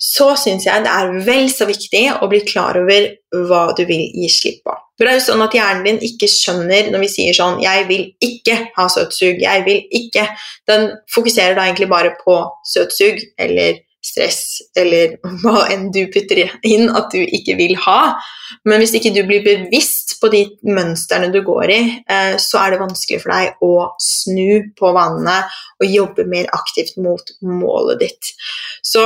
så 0.00 0.30
syns 0.40 0.64
jeg 0.64 0.84
det 0.84 0.92
er 0.92 1.10
vel 1.26 1.50
så 1.52 1.66
viktig 1.68 2.06
å 2.24 2.28
bli 2.30 2.40
klar 2.48 2.78
over 2.80 3.08
hva 3.48 3.66
du 3.76 3.82
vil 3.88 4.06
gi 4.16 4.30
slipp 4.32 4.62
på. 4.64 4.76
For 4.96 5.08
det 5.08 5.12
er 5.12 5.18
jo 5.18 5.26
sånn 5.26 5.44
at 5.44 5.56
Hjernen 5.56 5.86
din 5.86 6.00
ikke 6.10 6.28
skjønner 6.28 6.88
når 6.92 7.04
vi 7.04 7.10
sier 7.12 7.36
sånn 7.36 7.60
'Jeg 7.60 7.86
vil 7.88 8.04
ikke 8.20 8.56
ha 8.76 8.86
søtsug', 8.88 9.40
'jeg 9.40 9.64
vil 9.64 9.80
ikke' 10.00 10.28
Den 10.68 10.90
fokuserer 11.14 11.54
da 11.56 11.64
egentlig 11.64 11.88
bare 11.88 12.16
på 12.24 12.36
søtsug 12.64 13.20
eller 13.38 13.80
stress 14.04 14.60
eller 14.78 15.16
hva 15.42 15.66
enn 15.72 15.88
du 15.94 16.02
putter 16.12 16.42
inn 16.66 16.88
at 16.88 17.10
du 17.14 17.20
ikke 17.20 17.56
vil 17.60 17.76
ha. 17.86 18.14
Men 18.68 18.82
hvis 18.82 18.94
ikke 18.98 19.14
du 19.14 19.22
blir 19.28 19.44
bevisst 19.46 20.16
på 20.20 20.30
de 20.32 20.44
mønstrene 20.68 21.30
du 21.32 21.40
går 21.46 21.72
i, 21.72 21.80
eh, 22.10 22.36
så 22.40 22.62
er 22.62 22.74
det 22.74 22.82
vanskelig 22.82 23.22
for 23.22 23.34
deg 23.34 23.64
å 23.64 23.74
snu 24.02 24.72
på 24.76 24.94
vanene 24.96 25.42
og 25.80 25.88
jobbe 25.88 26.28
mer 26.28 26.50
aktivt 26.56 26.98
mot 27.00 27.34
målet 27.46 28.02
ditt. 28.04 28.32
Så 28.84 29.04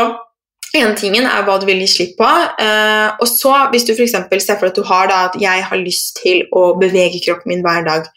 en 0.74 0.94
tingen 0.98 1.26
er 1.28 1.44
hva 1.46 1.56
du 1.60 1.68
vil 1.68 1.82
gi 1.84 1.90
slipp 1.90 2.16
på. 2.18 2.28
Uh, 2.58 3.14
og 3.22 3.28
så, 3.30 3.52
hvis 3.70 3.86
du 3.86 3.92
f.eks. 3.94 4.16
ser 4.42 4.58
for 4.58 4.66
deg 4.66 4.72
at 4.72 4.78
du 4.80 4.88
har 4.88 5.10
da, 5.10 5.18
at 5.28 5.36
jeg 5.38 5.66
har 5.70 5.78
lyst 5.78 6.18
til 6.18 6.42
å 6.50 6.72
bevege 6.80 7.22
kroppen 7.22 7.52
min 7.52 7.62
hver 7.62 7.86
dag 7.86 8.08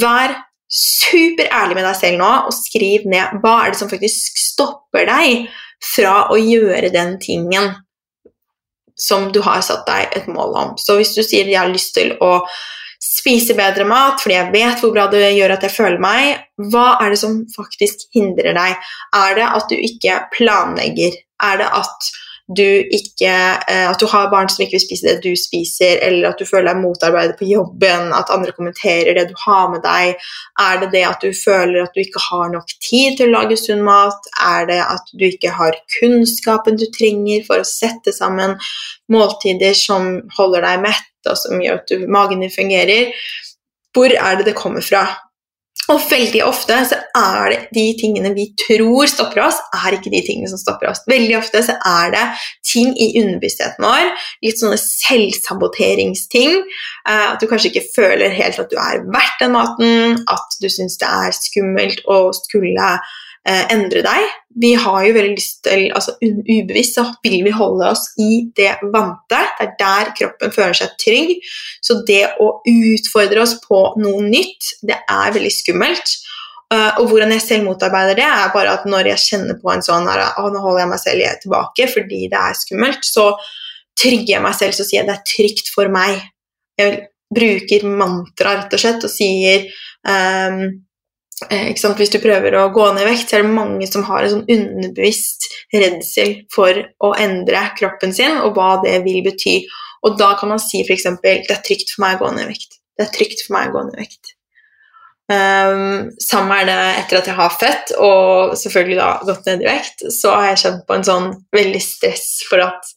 Vær 0.00 0.32
superærlig 0.68 1.78
med 1.78 1.86
deg 1.86 1.96
selv 1.96 2.20
nå 2.20 2.30
og 2.48 2.52
skriv 2.52 3.06
ned 3.08 3.38
hva 3.42 3.54
er 3.62 3.72
det 3.72 3.80
som 3.80 3.88
faktisk 3.88 4.36
stopper 4.40 5.06
deg 5.08 5.46
fra 5.84 6.26
å 6.32 6.38
gjøre 6.38 6.90
den 6.94 7.16
tingen 7.22 7.72
som 8.98 9.28
du 9.32 9.40
har 9.46 9.62
satt 9.62 9.86
deg 9.86 10.16
et 10.18 10.26
mål 10.30 10.56
om. 10.58 10.74
Så 10.80 10.98
hvis 10.98 11.14
du 11.14 11.22
sier 11.22 11.46
jeg 11.46 11.60
har 11.60 11.70
lyst 11.70 11.94
til 11.94 12.16
å 12.24 12.42
spise 12.98 13.54
bedre 13.54 13.84
mat 13.86 14.18
fordi 14.18 14.34
jeg 14.34 14.50
vet 14.50 14.80
hvor 14.82 14.90
bra 14.94 15.04
det 15.12 15.22
gjør 15.36 15.54
at 15.54 15.66
jeg 15.68 15.74
føler 15.76 16.00
meg, 16.02 16.40
hva 16.72 16.96
er 16.98 17.14
det 17.14 17.20
som 17.20 17.44
faktisk 17.54 18.08
hindrer 18.14 18.56
deg? 18.58 18.88
Er 19.14 19.38
det 19.38 19.46
at 19.46 19.70
du 19.70 19.76
ikke 19.78 20.24
planlegger? 20.34 21.14
Er 21.46 21.60
det 21.62 21.68
at 21.78 22.10
du 22.48 22.64
ikke 22.64 23.28
eh, 23.68 23.84
At 23.90 24.00
du 24.00 24.06
har 24.08 24.30
barn 24.32 24.48
som 24.48 24.62
ikke 24.64 24.78
vil 24.78 24.84
spise 24.86 25.06
det 25.06 25.20
du 25.24 25.36
spiser, 25.36 25.98
eller 26.04 26.30
at 26.30 26.40
du 26.40 26.46
føler 26.48 26.70
deg 26.70 26.80
motarbeidet 26.80 27.36
på 27.38 27.48
jobben, 27.48 28.12
at 28.16 28.32
andre 28.32 28.54
kommenterer 28.56 29.12
det 29.18 29.26
du 29.28 29.34
har 29.44 29.68
med 29.72 29.84
deg. 29.84 30.16
Er 30.64 30.80
det 30.82 30.90
det 30.94 31.04
at 31.08 31.24
du 31.24 31.36
føler 31.36 31.84
at 31.84 31.92
du 31.94 32.00
ikke 32.02 32.22
har 32.30 32.48
nok 32.54 32.72
tid 32.84 33.18
til 33.18 33.28
å 33.28 33.36
lage 33.36 33.58
sunn 33.60 33.84
mat? 33.84 34.30
Er 34.40 34.68
det 34.70 34.80
at 34.80 35.12
du 35.12 35.26
ikke 35.28 35.52
har 35.58 35.76
kunnskapen 35.98 36.80
du 36.80 36.88
trenger 36.94 37.44
for 37.48 37.60
å 37.60 37.68
sette 37.68 38.16
sammen 38.16 38.56
måltider 39.12 39.76
som 39.76 40.14
holder 40.38 40.64
deg 40.70 40.84
mett, 40.88 41.08
og 41.28 41.36
som 41.36 41.60
gjør 41.60 41.82
at 41.82 41.96
magen 42.08 42.44
din 42.44 42.54
fungerer? 42.54 43.12
Hvor 43.92 44.12
er 44.12 44.40
det 44.40 44.48
det 44.48 44.56
kommer 44.56 44.84
fra? 44.84 45.04
Og 45.88 46.02
veldig 46.04 46.42
ofte 46.44 46.76
så 46.90 46.98
er 47.16 47.52
det 47.52 47.58
de 47.72 47.84
tingene 47.96 48.34
vi 48.36 48.50
tror 48.60 49.08
stopper 49.08 49.40
oss, 49.46 49.60
er 49.72 49.96
ikke 49.96 50.12
de 50.12 50.20
tingene 50.26 50.50
som 50.50 50.60
stopper 50.60 50.90
oss. 50.90 51.00
Veldig 51.08 51.38
ofte 51.38 51.62
så 51.64 51.78
er 51.80 52.12
det 52.12 52.24
ting 52.68 52.92
i 52.92 53.14
underbevisstheten 53.22 53.86
vår, 53.86 54.10
litt 54.44 54.60
sånne 54.60 54.76
selvsaboteringsting. 54.82 56.58
Eh, 57.08 57.24
at 57.30 57.40
du 57.40 57.48
kanskje 57.48 57.72
ikke 57.72 57.86
føler 57.94 58.36
helt 58.36 58.60
at 58.60 58.68
du 58.68 58.76
er 58.76 59.00
verdt 59.08 59.40
den 59.40 59.56
maten, 59.56 60.20
at 60.28 60.60
du 60.60 60.68
syns 60.72 61.00
det 61.00 61.08
er 61.08 61.38
skummelt 61.38 62.04
å 62.04 62.20
skulle 62.36 62.90
endre 63.72 64.02
deg. 64.04 64.30
Vi 64.60 64.72
har 64.80 65.04
jo 65.06 65.14
veldig 65.14 65.34
lyst 65.36 65.60
til 65.66 65.86
altså 65.94 66.16
Ubevisst 66.20 66.96
så 66.98 67.04
vil 67.24 67.44
vi 67.46 67.52
holde 67.54 67.90
oss 67.92 68.08
i 68.20 68.48
det 68.56 68.74
vante. 68.92 69.42
Det 69.58 69.66
er 69.66 69.74
der 69.80 70.10
kroppen 70.18 70.54
føler 70.54 70.78
seg 70.78 70.96
trygg. 71.00 71.36
Så 71.84 72.00
det 72.08 72.24
å 72.42 72.50
utfordre 72.68 73.44
oss 73.44 73.54
på 73.62 73.82
noe 74.02 74.24
nytt, 74.26 74.72
det 74.82 74.98
er 75.04 75.36
veldig 75.36 75.52
skummelt. 75.54 76.16
Uh, 76.68 76.98
og 77.00 77.06
hvordan 77.08 77.30
jeg 77.32 77.44
selv 77.46 77.64
motarbeider 77.64 78.18
det, 78.18 78.26
er 78.28 78.50
bare 78.52 78.74
at 78.76 78.82
når 78.84 79.14
jeg 79.14 79.24
kjenner 79.24 79.56
på 79.56 79.70
en 79.72 79.84
sånn 79.84 80.08
her, 80.10 80.26
å, 80.36 80.50
nå 80.52 80.60
holder 80.60 80.82
jeg 80.82 80.90
meg 80.90 81.00
selv 81.00 81.38
tilbake 81.44 81.86
fordi 81.88 82.18
det 82.28 82.42
er 82.42 82.58
skummelt, 82.58 83.08
så 83.08 83.30
trygger 83.98 84.34
jeg 84.34 84.44
meg 84.44 84.58
selv 84.58 84.76
så 84.76 84.84
sier 84.84 85.00
jeg 85.00 85.08
det 85.08 85.14
er 85.14 85.30
trygt 85.30 85.72
for 85.72 85.88
meg. 85.94 86.20
Jeg 86.76 86.98
bruker 87.32 87.88
mantra 87.88 88.58
rett 88.58 88.76
og 88.76 88.82
slett 88.82 89.08
og 89.08 89.12
sier 89.12 89.64
um, 90.04 90.60
Eh, 90.60 90.87
Hvis 91.46 92.12
du 92.12 92.18
prøver 92.22 92.56
å 92.58 92.68
gå 92.74 92.86
ned 92.92 93.04
i 93.04 93.10
vekt, 93.10 93.30
så 93.30 93.38
er 93.38 93.44
det 93.44 93.56
mange 93.56 93.86
som 93.90 94.06
har 94.08 94.24
en 94.24 94.32
sånn 94.32 94.48
underbevisst 94.50 95.46
redsel 95.74 96.34
for 96.54 96.80
å 97.04 97.12
endre 97.20 97.66
kroppen 97.78 98.14
sin, 98.16 98.40
og 98.42 98.58
hva 98.58 98.78
det 98.84 98.96
vil 99.06 99.22
bety. 99.26 99.60
Og 100.06 100.18
da 100.18 100.32
kan 100.38 100.52
man 100.54 100.62
si 100.62 100.82
f.eks.: 100.82 101.06
Det 101.22 101.54
er 101.54 101.62
trygt 101.66 101.94
for 101.94 102.06
meg 102.06 102.18
å 102.18 102.26
gå 102.26 102.34
ned 102.34 102.46
i 102.46 102.50
vekt. 102.54 102.80
Det 102.98 103.06
er 103.06 103.14
trygt 103.14 103.46
for 103.46 103.58
meg 103.58 103.70
å 103.70 103.76
gå 103.76 103.86
ned 103.86 103.98
i 103.98 104.04
vekt. 104.06 104.34
Um, 105.28 106.08
samme 106.24 106.56
er 106.62 106.64
det 106.64 106.76
etter 107.02 107.18
at 107.18 107.26
jeg 107.28 107.36
har 107.36 107.52
født 107.52 107.90
og 108.00 108.54
selvfølgelig 108.56 108.96
da 108.96 109.08
gått 109.28 109.50
ned 109.50 109.60
i 109.60 109.68
vekt, 109.68 110.06
så 110.14 110.32
har 110.32 110.46
jeg 110.54 110.60
kjent 110.62 110.86
på 110.88 110.96
en 110.96 111.04
sånn 111.04 111.26
veldig 111.52 111.82
stress 111.84 112.30
for 112.48 112.64
at 112.64 112.88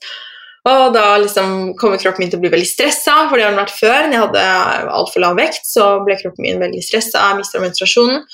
og 0.70 0.94
da 0.94 1.06
liksom 1.18 1.74
kommer 1.80 1.98
kroppen 1.98 2.22
min 2.22 2.32
til 2.32 2.38
å 2.38 2.44
bli 2.44 2.52
veldig 2.54 2.70
stressa, 2.70 3.16
for 3.30 3.38
det 3.38 3.48
har 3.48 3.54
den 3.56 3.62
vært 3.64 3.74
før. 3.74 4.06
Når 4.06 4.14
jeg 4.14 4.24
hadde 4.28 4.46
altfor 4.94 5.24
lav 5.24 5.38
vekt, 5.40 5.66
så 5.66 5.92
ble 6.06 6.18
kroppen 6.20 6.46
min 6.46 6.62
veldig 6.62 6.84
stressa, 6.86 7.24
jeg 7.32 7.40
mista 7.40 7.62
menstruasjonen. 7.64 8.26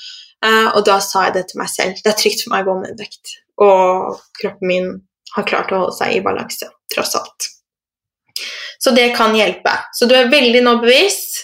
Uh, 0.44 0.68
og 0.76 0.84
da 0.86 1.00
sa 1.02 1.24
jeg 1.26 1.38
det 1.38 1.46
til 1.50 1.62
meg 1.62 1.70
selv. 1.72 2.00
Det 2.04 2.12
er 2.12 2.18
trygt 2.20 2.44
for 2.44 2.54
meg 2.54 2.66
å 2.66 2.70
gå 2.70 2.80
ned 2.82 2.92
i 2.94 3.06
vekt. 3.06 3.38
Og 3.64 4.18
kroppen 4.38 4.70
min 4.70 4.90
har 5.34 5.46
klart 5.48 5.72
å 5.72 5.80
holde 5.82 5.96
seg 5.96 6.18
i 6.18 6.24
balanse, 6.24 6.68
tross 6.92 7.16
alt. 7.18 7.48
Så 8.78 8.92
det 8.94 9.08
kan 9.16 9.34
hjelpe. 9.34 9.72
Så 9.96 10.06
du 10.06 10.14
er 10.14 10.30
veldig 10.30 10.60
nå 10.62 10.76
bevisst. 10.84 11.40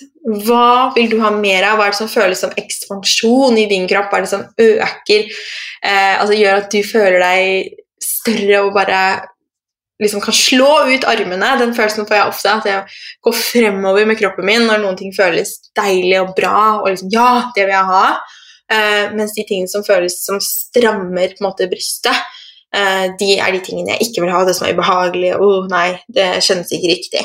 Hva 0.47 0.93
vil 0.95 1.09
du 1.11 1.17
ha 1.25 1.33
mer 1.35 1.67
av? 1.67 1.81
Hva 1.81 1.88
er 1.88 1.95
det 1.95 1.99
som 1.99 2.12
føles 2.12 2.45
som 2.45 2.53
ekspansjon 2.61 3.59
i 3.59 3.67
din 3.71 3.88
kropp? 3.91 4.12
Hva 4.12 4.21
er 4.21 4.26
det 4.26 4.31
som 4.31 4.45
øker? 4.47 5.26
Eh, 5.83 6.14
altså 6.21 6.38
gjør 6.38 6.61
at 6.61 6.69
du 6.71 6.79
føler 6.87 7.19
deg 7.25 7.81
større 8.05 8.62
og 8.62 8.76
bare 8.76 9.00
liksom 10.02 10.20
kan 10.20 10.34
slå 10.34 10.70
ut 10.90 11.04
armene. 11.04 11.50
Den 11.60 11.74
følelsen 11.74 12.06
får 12.08 12.18
jeg 12.18 12.30
ofte. 12.30 12.54
At 12.54 12.68
jeg 12.68 12.96
går 13.24 13.36
fremover 13.38 14.08
med 14.08 14.18
kroppen 14.20 14.46
min 14.48 14.66
når 14.68 14.82
noen 14.82 14.98
ting 14.98 15.14
føles 15.16 15.56
deilig 15.76 16.20
og 16.22 16.34
bra. 16.38 16.80
og 16.80 16.88
liksom, 16.90 17.12
ja, 17.14 17.50
det 17.56 17.66
vil 17.66 17.76
jeg 17.76 17.92
ha. 17.92 18.06
Uh, 18.64 19.12
mens 19.14 19.34
de 19.36 19.44
tingene 19.46 19.70
som 19.70 19.84
føles 19.86 20.16
som 20.24 20.40
strammer 20.42 21.34
på 21.34 21.42
en 21.42 21.46
måte 21.50 21.68
brystet, 21.68 22.16
uh, 22.74 23.06
de 23.20 23.34
er 23.36 23.52
de 23.52 23.60
tingene 23.64 23.94
jeg 23.94 24.08
ikke 24.08 24.24
vil 24.24 24.34
ha. 24.34 24.42
Det 24.48 24.56
som 24.56 24.68
er 24.68 24.76
ubehagelig. 24.76 25.34
Oh, 25.38 25.64
nei, 25.70 25.90
det 26.08 26.30
kjennes 26.44 26.72
ikke 26.74 26.92
riktig. 26.94 27.24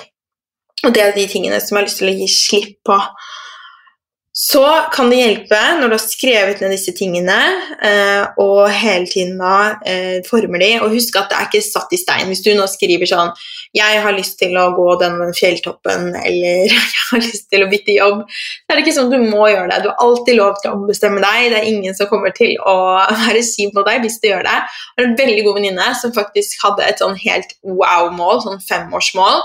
Og 0.85 0.95
det 0.95 1.03
er 1.03 1.15
de 1.15 1.27
tingene 1.27 1.59
som 1.59 1.75
jeg 1.75 1.81
har 1.81 1.89
lyst 1.89 2.01
til 2.03 2.11
å 2.11 2.15
gi 2.15 2.29
slipp 2.31 2.75
på 2.87 2.99
så 4.39 4.63
kan 4.93 5.09
det 5.11 5.17
hjelpe 5.19 5.57
når 5.81 5.89
du 5.91 5.93
har 5.97 5.99
skrevet 5.99 6.61
ned 6.63 6.71
disse 6.71 6.93
tingene, 6.95 7.35
eh, 7.83 8.21
og 8.39 8.69
hele 8.71 9.09
tiden 9.11 9.33
da 9.35 9.81
eh, 9.83 10.21
former 10.23 10.61
de. 10.63 10.69
Og 10.79 10.93
husk 10.93 11.17
at 11.19 11.27
det 11.27 11.35
er 11.35 11.49
ikke 11.49 11.61
satt 11.65 11.91
i 11.91 11.99
stein. 11.99 12.29
Hvis 12.31 12.45
du 12.45 12.53
nå 12.55 12.63
skriver 12.71 13.09
sånn 13.09 13.33
'Jeg 13.75 13.99
har 14.01 14.15
lyst 14.15 14.37
til 14.39 14.55
å 14.55 14.69
gå 14.77 14.87
den 15.01 15.19
fjelltoppen', 15.35 16.15
eller 16.15 16.63
'Jeg 16.71 17.03
har 17.09 17.19
lyst 17.19 17.49
til 17.51 17.65
å 17.65 17.67
bytte 17.73 17.97
jobb', 17.97 18.23
så 18.31 18.71
er 18.71 18.79
det 18.79 18.85
ikke 18.85 18.95
sånn 18.95 19.11
du 19.11 19.19
må 19.19 19.49
gjøre 19.51 19.67
det. 19.73 19.81
Du 19.83 19.89
har 19.91 20.05
alltid 20.07 20.39
lov 20.39 20.55
til 20.61 20.71
å 20.71 20.77
ombestemme 20.77 21.19
deg. 21.19 21.51
Det 21.51 21.59
er 21.59 21.67
ingen 21.73 21.99
som 21.99 22.07
kommer 22.07 22.31
til 22.31 22.55
å 22.63 22.77
være 23.25 23.43
kjip 23.43 23.75
på 23.75 23.83
deg 23.91 24.07
hvis 24.07 24.21
du 24.23 24.29
gjør 24.31 24.47
det. 24.47 24.55
Jeg 24.63 25.03
har 25.03 25.09
en 25.09 25.19
veldig 25.19 25.43
god 25.49 25.59
venninne 25.59 25.89
som 25.99 26.15
faktisk 26.15 26.63
hadde 26.63 26.87
et 26.87 27.03
sånn 27.03 27.19
helt 27.27 27.51
wow-mål, 27.67 28.39
sånn 28.47 28.63
femårsmål, 28.63 29.43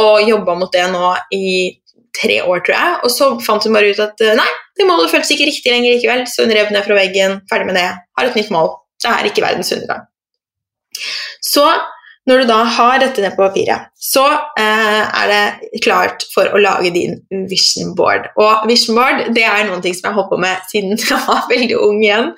og 0.00 0.24
jobba 0.24 0.56
mot 0.56 0.72
det 0.72 0.88
nå 0.88 1.12
i 1.34 1.76
tre 2.16 2.40
år, 2.42 2.62
tror 2.66 2.76
jeg. 2.76 2.98
Og 3.04 3.14
så 3.14 3.30
fant 3.44 3.66
hun 3.66 3.76
bare 3.76 3.92
ut 3.92 4.02
at 4.02 4.24
eh, 4.24 4.36
nei, 4.38 4.48
det 4.78 4.88
målet 4.88 5.12
føltes 5.12 5.32
ikke 5.34 5.48
riktig 5.50 5.72
lenger 5.72 5.96
likevel, 5.96 6.26
så 6.30 6.46
hun 6.46 6.54
rev 6.56 6.72
ned 6.74 6.86
fra 6.86 6.98
veggen. 6.98 7.40
Ferdig 7.50 7.68
med 7.70 7.78
det. 7.78 7.88
Har 8.18 8.28
et 8.28 8.38
nytt 8.38 8.52
mål. 8.54 8.72
Det 9.00 9.10
er 9.12 9.30
ikke 9.30 9.44
verdens 9.44 9.72
undergang. 9.76 10.06
Så 11.44 11.64
når 12.30 12.42
du 12.42 12.50
da 12.50 12.60
har 12.76 13.00
dette 13.02 13.22
ned 13.24 13.34
på 13.34 13.42
papiret, 13.42 13.90
så 14.00 14.24
eh, 14.58 15.02
er 15.04 15.30
det 15.30 15.80
klart 15.84 16.22
for 16.32 16.48
å 16.54 16.60
lage 16.62 16.92
din 16.94 17.18
vision 17.50 17.90
board. 17.98 18.28
Og 18.40 18.68
vision 18.70 18.98
board 18.98 19.32
det 19.36 19.44
er 19.46 19.66
noen 19.66 19.82
ting 19.84 19.96
som 19.96 20.06
jeg 20.06 20.14
har 20.14 20.20
holdt 20.20 20.30
på 20.32 20.40
med 20.40 20.70
siden 20.70 20.94
jeg 21.00 21.18
var 21.26 21.48
veldig 21.50 21.80
ung 21.82 21.98
igjen. 22.04 22.30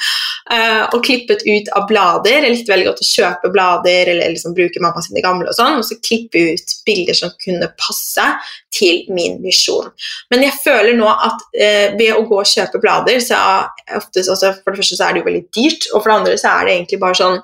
Eh, 0.53 0.81
og 0.89 1.05
klippet 1.05 1.45
ut 1.47 1.69
av 1.77 1.87
blader. 1.91 2.41
Jeg 2.41 2.57
likte 2.57 2.73
veldig 2.73 2.89
godt 2.89 3.05
å 3.05 3.11
kjøpe 3.11 3.53
blader 3.55 4.11
eller 4.15 4.33
liksom 4.33 4.57
bruke 4.57 4.83
mamma 4.83 5.05
sine 5.05 5.23
gamle 5.25 5.53
og 5.53 5.59
sånn, 5.59 5.79
og 5.79 5.87
så 5.87 6.01
klippe 6.03 6.43
ut 6.53 6.75
bilder 6.89 7.19
som 7.19 7.37
kunne 7.45 7.71
passe 7.79 8.27
til 8.73 9.05
min 9.13 9.39
visjon. 9.45 9.93
Men 10.33 10.47
jeg 10.47 10.57
føler 10.65 10.97
nå 10.99 11.13
at 11.13 11.47
eh, 11.53 11.95
ved 11.99 12.17
å 12.17 12.25
gå 12.27 12.41
og 12.41 12.49
kjøpe 12.49 12.81
blader, 12.83 13.21
så 13.23 13.39
er 13.39 13.97
oftest, 14.01 14.33
altså, 14.33 14.55
for 14.63 14.73
det 14.73 14.83
første 14.83 14.99
så 14.99 15.07
er 15.07 15.15
det 15.15 15.23
jo 15.23 15.29
veldig 15.31 15.47
dyrt, 15.53 15.89
og 15.93 16.01
for 16.01 16.11
det 16.11 16.21
andre 16.21 16.37
så 16.41 16.57
er 16.57 16.67
det 16.67 16.77
egentlig 16.79 17.03
bare 17.03 17.21
sånn 17.21 17.43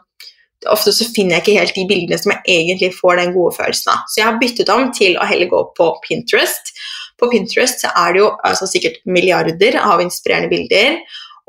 ofte 0.67 0.93
så 0.95 1.07
finner 1.15 1.37
jeg 1.37 1.45
ikke 1.45 1.61
helt 1.61 1.77
de 1.77 1.87
bildene 1.91 2.19
som 2.19 2.33
jeg 2.35 2.43
egentlig 2.57 2.91
får 2.97 3.21
den 3.21 3.35
gode 3.37 3.55
følelsen 3.59 3.93
av. 3.95 4.03
Så 4.11 4.21
jeg 4.21 4.29
har 4.29 4.41
byttet 4.41 4.73
om 4.75 4.88
til 4.97 5.19
å 5.19 5.29
heller 5.29 5.50
gå 5.53 5.62
på 5.79 5.88
Pinterest. 6.07 6.73
På 7.19 7.31
Pinterest 7.31 7.85
så 7.85 7.93
er 7.95 8.15
det 8.15 8.23
jo 8.25 8.33
altså, 8.47 8.69
sikkert 8.71 9.00
milliarder 9.07 9.79
av 9.83 10.03
inspirerende 10.03 10.50
bilder. 10.53 10.99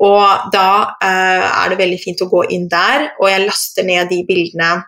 Og 0.00 0.52
da 0.54 0.68
eh, 1.04 1.46
er 1.48 1.72
det 1.72 1.80
veldig 1.80 1.98
fint 2.00 2.22
å 2.24 2.30
gå 2.30 2.46
inn 2.54 2.70
der, 2.72 3.10
og 3.20 3.28
jeg 3.28 3.44
laster 3.44 3.84
ned 3.84 4.08
de 4.12 4.22
bildene 4.28 4.78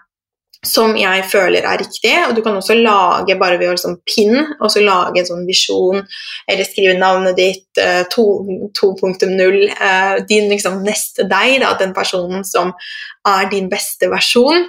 som 0.62 0.94
jeg 0.96 1.24
føler 1.26 1.66
er 1.66 1.80
riktig. 1.82 2.12
Og 2.28 2.36
du 2.36 2.42
kan 2.44 2.56
også 2.58 2.76
lage 2.78 3.36
bare 3.40 3.58
ved 3.60 3.72
å 3.72 3.74
liksom 3.74 3.98
pin, 4.06 4.36
og 4.60 4.70
så 4.70 4.84
lage 4.84 5.20
en 5.20 5.28
sånn 5.28 5.46
visjon, 5.48 6.04
eller 6.50 6.68
skrive 6.68 6.94
navnet 6.98 7.38
ditt, 7.38 7.66
2.0, 8.14 9.26
eh, 9.32 9.82
eh, 9.88 10.14
din 10.28 10.48
liksom 10.52 10.80
neste 10.86 11.26
deg, 11.30 11.58
da, 11.64 11.74
den 11.80 11.94
personen 11.96 12.46
som 12.46 12.72
er 13.28 13.50
din 13.50 13.68
beste 13.72 14.10
versjon. 14.12 14.68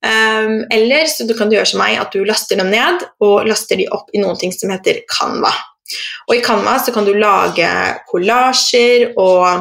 Um, 0.00 0.62
eller 0.72 1.04
så 1.12 1.26
du 1.28 1.34
kan 1.36 1.50
gjøre 1.52 1.68
som 1.68 1.82
meg, 1.82 1.98
at 2.00 2.14
du 2.14 2.22
laster 2.24 2.56
dem 2.56 2.70
ned 2.72 3.02
og 3.20 3.44
laster 3.44 3.76
de 3.76 3.84
opp 3.92 4.08
i 4.16 4.22
noe 4.22 4.32
som 4.56 4.72
heter 4.72 5.02
Canva. 5.04 5.50
Og 6.28 6.38
i 6.38 6.40
Canva 6.44 6.78
så 6.80 6.94
kan 6.94 7.04
du 7.04 7.12
lage 7.18 7.68
kollasjer, 8.08 9.10
og 9.20 9.60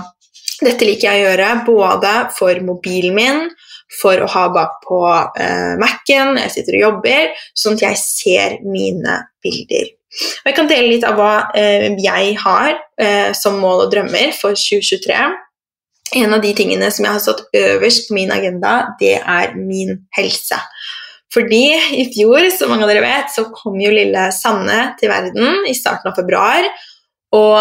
dette 0.63 0.87
liker 0.87 1.09
jeg 1.09 1.19
å 1.19 1.27
gjøre 1.27 1.49
både 1.67 2.13
for 2.37 2.63
mobilen 2.63 3.17
min, 3.17 3.49
for 3.99 4.21
å 4.21 4.29
ha 4.29 4.47
bak 4.53 4.79
på 4.85 4.99
eh, 5.41 5.75
Mac-en 5.81 6.37
jeg 6.37 6.53
sitter 6.53 6.77
og 6.77 6.85
jobber, 6.85 7.31
sånn 7.57 7.79
at 7.79 7.85
jeg 7.87 8.01
ser 8.01 8.59
mine 8.65 9.17
bilder. 9.43 9.89
Og 10.41 10.49
jeg 10.49 10.57
kan 10.57 10.69
dele 10.69 10.93
litt 10.93 11.05
av 11.05 11.17
hva 11.17 11.33
eh, 11.57 11.89
jeg 12.01 12.33
har 12.41 12.73
eh, 13.01 13.29
som 13.37 13.59
mål 13.61 13.85
og 13.85 13.93
drømmer 13.93 14.33
for 14.37 14.57
2023. 14.57 15.17
En 16.19 16.33
av 16.33 16.41
de 16.41 16.53
tingene 16.57 16.89
som 16.93 17.05
jeg 17.05 17.17
har 17.17 17.21
satt 17.21 17.43
øverst 17.53 18.09
på 18.09 18.17
min 18.17 18.33
agenda, 18.33 18.95
det 19.01 19.19
er 19.19 19.53
min 19.57 19.93
helse. 20.17 20.57
Fordi 21.33 21.65
i 22.01 22.07
fjor, 22.09 22.47
som 22.53 22.71
mange 22.73 22.87
av 22.87 22.89
dere 22.89 23.05
vet, 23.05 23.29
så 23.29 23.45
kom 23.53 23.77
jo 23.77 23.91
lille 23.93 24.29
Sanne 24.33 24.95
til 24.97 25.11
verden 25.11 25.67
i 25.69 25.75
starten 25.77 26.09
av 26.09 26.17
februar. 26.17 26.65
Og 27.35 27.59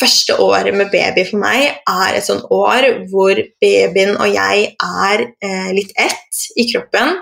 første 0.00 0.36
året 0.40 0.72
med 0.76 0.92
baby 0.92 1.26
for 1.28 1.42
meg 1.42 1.66
er 1.84 2.16
et 2.16 2.24
sånt 2.24 2.46
år 2.54 2.86
hvor 3.12 3.40
babyen 3.60 4.14
og 4.16 4.30
jeg 4.32 4.70
er 4.80 5.26
eh, 5.44 5.72
litt 5.76 5.92
ett 6.00 6.46
i 6.56 6.64
kroppen. 6.72 7.18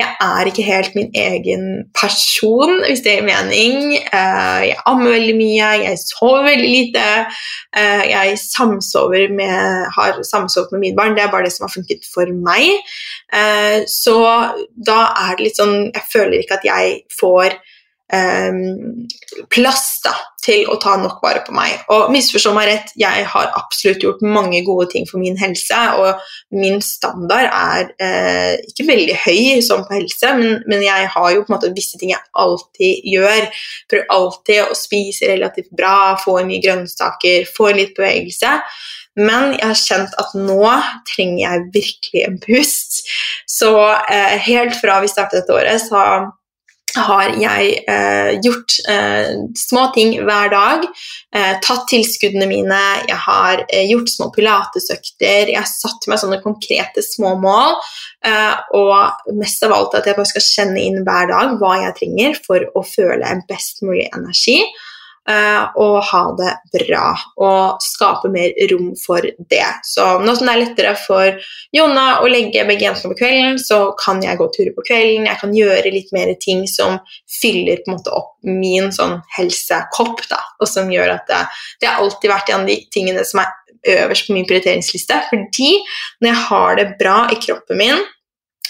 Jeg 0.00 0.16
er 0.24 0.48
ikke 0.48 0.64
helt 0.64 0.94
min 0.96 1.10
egen 1.14 1.64
person, 2.00 2.70
hvis 2.86 3.02
det 3.04 3.18
gir 3.18 3.26
mening. 3.26 3.98
Uh, 4.08 4.60
jeg 4.64 4.78
ammer 4.88 5.12
veldig 5.12 5.34
mye, 5.36 5.66
jeg 5.82 5.98
sover 6.00 6.46
veldig 6.46 6.70
lite. 6.70 7.02
Uh, 7.76 8.04
jeg 8.08 8.38
samsover 8.40 9.34
med, 9.40 9.90
har 9.96 10.22
samsovet 10.30 10.72
med 10.72 10.84
mine 10.86 10.96
barn. 10.96 11.16
Det 11.16 11.26
er 11.26 11.34
bare 11.34 11.44
det 11.44 11.52
som 11.52 11.66
har 11.66 11.74
funket 11.74 12.08
for 12.14 12.32
meg. 12.48 12.80
Uh, 13.34 13.84
så 13.90 14.16
da 14.88 15.02
er 15.26 15.36
det 15.36 15.50
litt 15.50 15.60
sånn 15.60 15.76
Jeg 15.92 16.08
føler 16.12 16.40
ikke 16.40 16.56
at 16.58 16.66
jeg 16.66 16.96
får 17.20 17.60
plass 19.50 20.00
da, 20.04 20.12
til 20.42 20.66
å 20.70 20.76
ta 20.80 20.96
nok 20.98 21.20
vare 21.22 21.42
på 21.46 21.54
meg. 21.54 21.82
Og 21.92 22.10
misforstå 22.12 22.52
meg 22.56 22.68
rett, 22.70 22.92
jeg 22.98 23.24
har 23.32 23.50
absolutt 23.58 24.02
gjort 24.04 24.24
mange 24.24 24.62
gode 24.66 24.88
ting 24.92 25.06
for 25.08 25.22
min 25.22 25.38
helse, 25.40 25.78
og 26.00 26.56
min 26.56 26.80
standard 26.84 27.48
er 27.48 27.90
eh, 28.02 28.56
ikke 28.70 28.88
veldig 28.88 29.18
høy 29.24 29.60
sånn 29.64 29.84
på 29.86 29.98
helse, 29.98 30.32
men, 30.38 30.60
men, 30.70 30.84
jeg 30.86 31.10
har 31.14 31.28
jo 31.34 31.44
på 31.44 31.52
en 31.52 31.58
måte 31.58 31.74
visse 31.76 32.00
ting 32.00 32.14
jeg 32.14 32.32
alltid 32.44 33.10
gjør. 33.14 33.50
Prøver 33.90 34.16
alltid 34.16 34.62
å 34.64 34.78
spise 34.78 35.30
relativt 35.30 35.70
bra, 35.76 36.16
få 36.20 36.40
mye 36.48 36.62
grønnsaker, 36.64 37.46
få 37.54 37.70
litt 37.76 37.94
bevegelse. 37.98 38.58
Men 39.18 39.56
jeg 39.56 39.66
har 39.66 39.78
kjent 39.78 40.12
at 40.22 40.34
nå 40.38 40.64
trenger 41.10 41.40
jeg 41.42 41.70
virkelig 41.74 42.26
en 42.26 42.36
pust. 42.42 43.00
Så 43.50 43.72
eh, 44.08 44.36
helt 44.46 44.76
fra 44.78 45.00
vi 45.02 45.10
startet 45.10 45.42
dette 45.42 45.56
året, 45.56 45.82
så 45.82 46.30
har 46.96 47.32
jeg 47.38 47.72
eh, 47.90 48.32
gjort 48.42 48.76
eh, 48.90 49.32
små 49.58 49.86
ting 49.94 50.16
hver 50.26 50.50
dag. 50.52 50.86
Eh, 51.34 51.52
tatt 51.62 51.86
tilskuddene 51.90 52.48
mine, 52.50 52.80
jeg 53.06 53.18
har 53.26 53.64
eh, 53.68 53.86
gjort 53.90 54.10
små 54.12 54.30
pilatesøkter. 54.34 55.52
Jeg 55.52 55.58
har 55.58 55.70
satt 55.70 56.08
meg 56.10 56.22
sånne 56.22 56.40
konkrete 56.44 57.04
små 57.06 57.36
mål. 57.42 57.78
Eh, 58.26 58.56
og 58.76 59.34
mest 59.38 59.64
av 59.66 59.76
alt 59.76 59.96
at 59.98 60.08
jeg 60.08 60.18
bare 60.18 60.32
skal 60.32 60.46
kjenne 60.46 60.82
inn 60.82 61.02
hver 61.06 61.30
dag 61.30 61.56
hva 61.60 61.76
jeg 61.86 61.98
trenger 62.02 62.40
for 62.46 62.66
å 62.76 62.84
føle 62.86 63.26
en 63.26 63.44
best 63.48 63.84
mulig 63.86 64.08
energi. 64.10 64.60
Eh, 65.28 65.64
og 65.76 65.98
ha 66.08 66.20
det 66.38 66.52
bra 66.72 67.10
og 67.44 67.82
skape 67.84 68.30
mer 68.32 68.54
rom 68.70 68.94
for 68.98 69.20
det. 69.52 69.66
Så 69.84 70.06
nå 70.24 70.32
som 70.34 70.48
det 70.48 70.54
er 70.54 70.60
lettere 70.62 70.94
for 70.98 71.50
Jonna 71.76 72.06
å 72.24 72.30
legge 72.30 72.64
begge 72.66 72.86
jentene 72.86 73.12
på 73.12 73.18
kvelden, 73.20 73.58
så 73.60 73.92
kan 74.00 74.22
jeg 74.24 74.40
gå 74.40 74.48
turer 74.54 74.72
på 74.74 74.86
kvelden, 74.88 75.28
jeg 75.28 75.40
kan 75.42 75.52
gjøre 75.54 75.92
litt 75.92 76.10
mer 76.16 76.32
ting 76.40 76.64
som 76.70 76.96
fyller 77.40 77.82
på 77.84 77.92
en 77.92 77.98
måte 77.98 78.14
opp 78.16 78.32
min 78.48 78.88
sånn 78.96 79.18
helsekopp, 79.36 80.24
da, 80.32 80.40
og 80.58 80.70
som 80.70 80.90
gjør 80.90 81.18
at 81.18 81.28
det, 81.28 81.42
det 81.82 81.90
har 81.90 82.00
alltid 82.00 82.32
vært 82.32 82.54
en 82.54 82.64
av 82.64 82.72
de 82.72 82.78
tingene 82.90 83.26
som 83.28 83.44
er 83.44 83.52
øverst 84.00 84.26
på 84.28 84.36
min 84.36 84.48
prioriteringsliste, 84.48 85.20
fordi 85.28 85.74
når 86.20 86.32
jeg 86.32 86.46
har 86.48 86.80
det 86.80 86.88
bra 87.00 87.20
i 87.28 87.38
kroppen 87.44 87.80
min, 87.80 88.02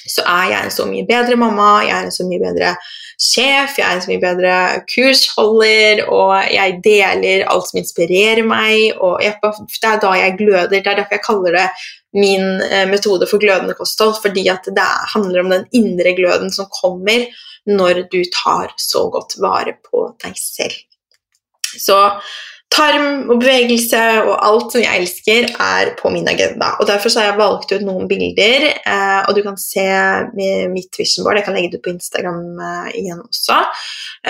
så 0.09 0.25
er 0.25 0.51
jeg 0.53 0.65
en 0.65 0.75
så 0.75 0.87
mye 0.89 1.07
bedre 1.09 1.37
mamma, 1.41 1.71
jeg 1.85 1.97
er 1.97 2.09
en 2.09 2.15
så 2.15 2.27
mye 2.29 2.41
bedre 2.43 2.75
sjef, 3.21 3.77
jeg 3.77 3.85
er 3.85 3.97
en 3.97 4.03
så 4.05 4.11
mye 4.11 4.23
bedre 4.23 4.55
kursholder, 4.89 6.05
og 6.09 6.35
jeg 6.55 6.79
deler 6.85 7.47
alt 7.53 7.69
som 7.69 7.81
inspirerer 7.83 8.47
meg. 8.47 8.97
og 8.97 9.21
Det 9.21 9.89
er 9.93 10.01
da 10.01 10.13
jeg 10.17 10.37
gløder. 10.39 10.71
Det 10.73 10.81
er 10.81 11.03
derfor 11.03 11.19
jeg 11.19 11.27
kaller 11.27 11.59
det 11.59 11.69
min 12.17 12.63
eh, 12.65 12.89
metode 12.91 13.29
for 13.31 13.43
glødende 13.43 13.77
kosthold, 13.79 14.17
fordi 14.23 14.49
at 14.51 14.67
det 14.67 14.91
handler 15.15 15.45
om 15.45 15.53
den 15.53 15.67
indre 15.77 16.15
gløden 16.17 16.51
som 16.53 16.71
kommer 16.73 17.29
når 17.69 18.07
du 18.11 18.23
tar 18.35 18.73
så 18.81 19.07
godt 19.13 19.37
vare 19.43 19.77
på 19.85 20.09
deg 20.25 20.39
selv. 20.41 20.75
Så 21.79 21.99
tarm 22.71 23.31
og 23.33 23.41
bevegelse 23.43 24.01
og 24.23 24.35
alt 24.47 24.75
som 24.75 24.83
jeg 24.83 25.03
elsker, 25.03 25.49
er 25.61 25.93
på 25.99 26.11
min 26.15 26.29
agenda. 26.31 26.73
Og 26.79 26.87
Derfor 26.89 27.13
har 27.19 27.31
jeg 27.31 27.39
valgt 27.41 27.73
ut 27.75 27.87
noen 27.87 28.09
bilder, 28.11 28.67
eh, 28.79 29.21
og 29.27 29.35
du 29.35 29.43
kan 29.43 29.59
se 29.59 29.87
mitt 30.71 30.99
vision 30.99 31.27
board. 31.27 31.41
Jeg 31.41 31.49
kan 31.49 31.57
legge 31.57 31.73
det 31.73 31.81
ut 31.81 31.87
på 31.89 31.95
Instagram 31.95 32.45
eh, 32.69 32.93
igjen 33.03 33.23
også, 33.25 33.59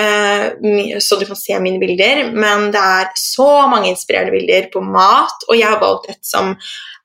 eh, 0.02 1.00
så 1.04 1.20
du 1.20 1.26
kan 1.28 1.38
se 1.38 1.59
mine 1.61 1.82
bilder. 1.82 2.30
Men 2.32 2.70
det 2.75 2.80
er 2.80 3.12
så 3.20 3.50
mange 3.70 3.92
inspirerende 3.92 4.35
bilder 4.38 4.70
på 4.73 4.85
mat, 4.85 5.44
og 5.49 5.59
jeg 5.59 5.68
har 5.68 5.82
valgt 5.85 6.11
et 6.11 6.25
som 6.25 6.56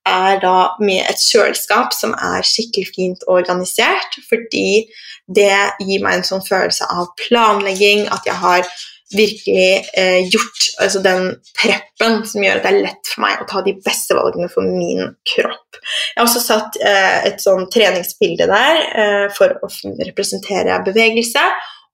er 0.05 0.39
da 0.39 0.57
med 0.79 1.01
et 1.01 1.19
kjøleskap 1.19 1.93
som 1.97 2.13
er 2.13 2.45
skikkelig 2.45 2.91
fint 2.93 3.23
organisert, 3.27 4.19
fordi 4.29 4.85
det 5.25 5.55
gir 5.81 6.03
meg 6.05 6.19
en 6.19 6.27
sånn 6.27 6.45
følelse 6.45 6.85
av 6.93 7.09
planlegging, 7.25 8.05
at 8.13 8.27
jeg 8.29 8.37
har 8.37 8.67
virkelig 9.13 9.85
eh, 9.97 10.25
gjort 10.29 10.65
altså 10.81 11.01
den 11.05 11.27
preppen 11.57 12.23
som 12.25 12.43
gjør 12.43 12.57
at 12.57 12.65
det 12.65 12.71
er 12.71 12.83
lett 12.87 13.11
for 13.11 13.25
meg 13.25 13.41
å 13.41 13.47
ta 13.49 13.61
de 13.65 13.75
beste 13.85 14.17
valgene 14.17 14.49
for 14.51 14.65
min 14.65 15.03
kropp. 15.35 15.77
Jeg 15.77 16.17
har 16.17 16.25
også 16.25 16.41
satt 16.41 16.79
eh, 16.81 17.19
et 17.29 17.43
sånn 17.43 17.69
treningsbilde 17.71 18.49
der 18.49 18.81
eh, 18.97 19.25
for 19.35 19.53
å 19.61 19.69
representere 20.09 20.81
bevegelse. 20.87 21.45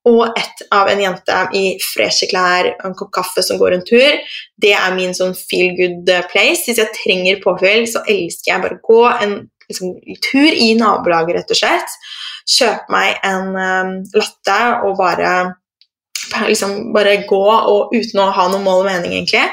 Og 0.10 0.32
et 0.34 0.64
av 0.74 0.90
en 0.90 1.02
jente 1.04 1.42
i 1.54 1.76
freshe 1.84 2.26
klær 2.32 2.72
og 2.72 2.86
en 2.88 2.96
kopp 2.98 3.12
kaffe 3.20 3.44
som 3.46 3.60
går 3.62 3.76
en 3.76 3.84
tur. 3.86 4.18
Det 4.58 4.72
er 4.74 4.96
min 4.96 5.14
sånn 5.14 5.36
feel 5.38 5.76
good 5.78 6.10
place. 6.32 6.64
Hvis 6.66 6.82
jeg 6.82 6.96
trenger 6.96 7.44
påfyll, 7.44 7.86
så 7.86 8.02
elsker 8.10 8.56
jeg 8.56 8.64
bare 8.64 8.80
å 8.80 8.86
gå 8.88 9.04
en 9.12 9.36
liksom, 9.70 9.94
tur 10.26 10.50
i 10.50 10.72
nabolaget, 10.80 11.36
rett 11.38 11.54
og 11.54 11.60
slett. 11.60 11.98
Kjøpe 12.50 12.96
meg 12.96 13.22
en 13.30 13.54
um, 13.54 13.94
latte 14.18 14.60
og 14.88 14.98
bare 14.98 15.36
liksom 16.48 16.92
bare 16.96 17.22
gå 17.30 17.44
og 17.52 17.94
uten 17.96 18.24
å 18.24 18.32
ha 18.36 18.48
noe 18.52 18.64
mål 18.64 18.84
og 18.84 18.90
mening, 18.90 19.18
egentlig. 19.20 19.46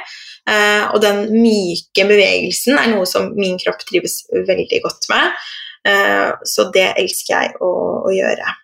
Uh, 0.48 0.88
og 0.94 1.02
den 1.04 1.26
myke 1.42 2.06
bevegelsen 2.08 2.78
er 2.80 2.88
noe 2.94 3.04
som 3.08 3.34
min 3.36 3.58
kropp 3.60 3.82
trives 3.88 4.22
veldig 4.32 4.80
godt 4.84 5.10
med. 5.12 5.36
Uh, 5.84 6.32
så 6.48 6.70
det 6.72 6.86
elsker 6.94 7.34
jeg 7.34 7.58
å, 7.60 7.72
å, 8.08 8.12
gjøre. 8.14 8.54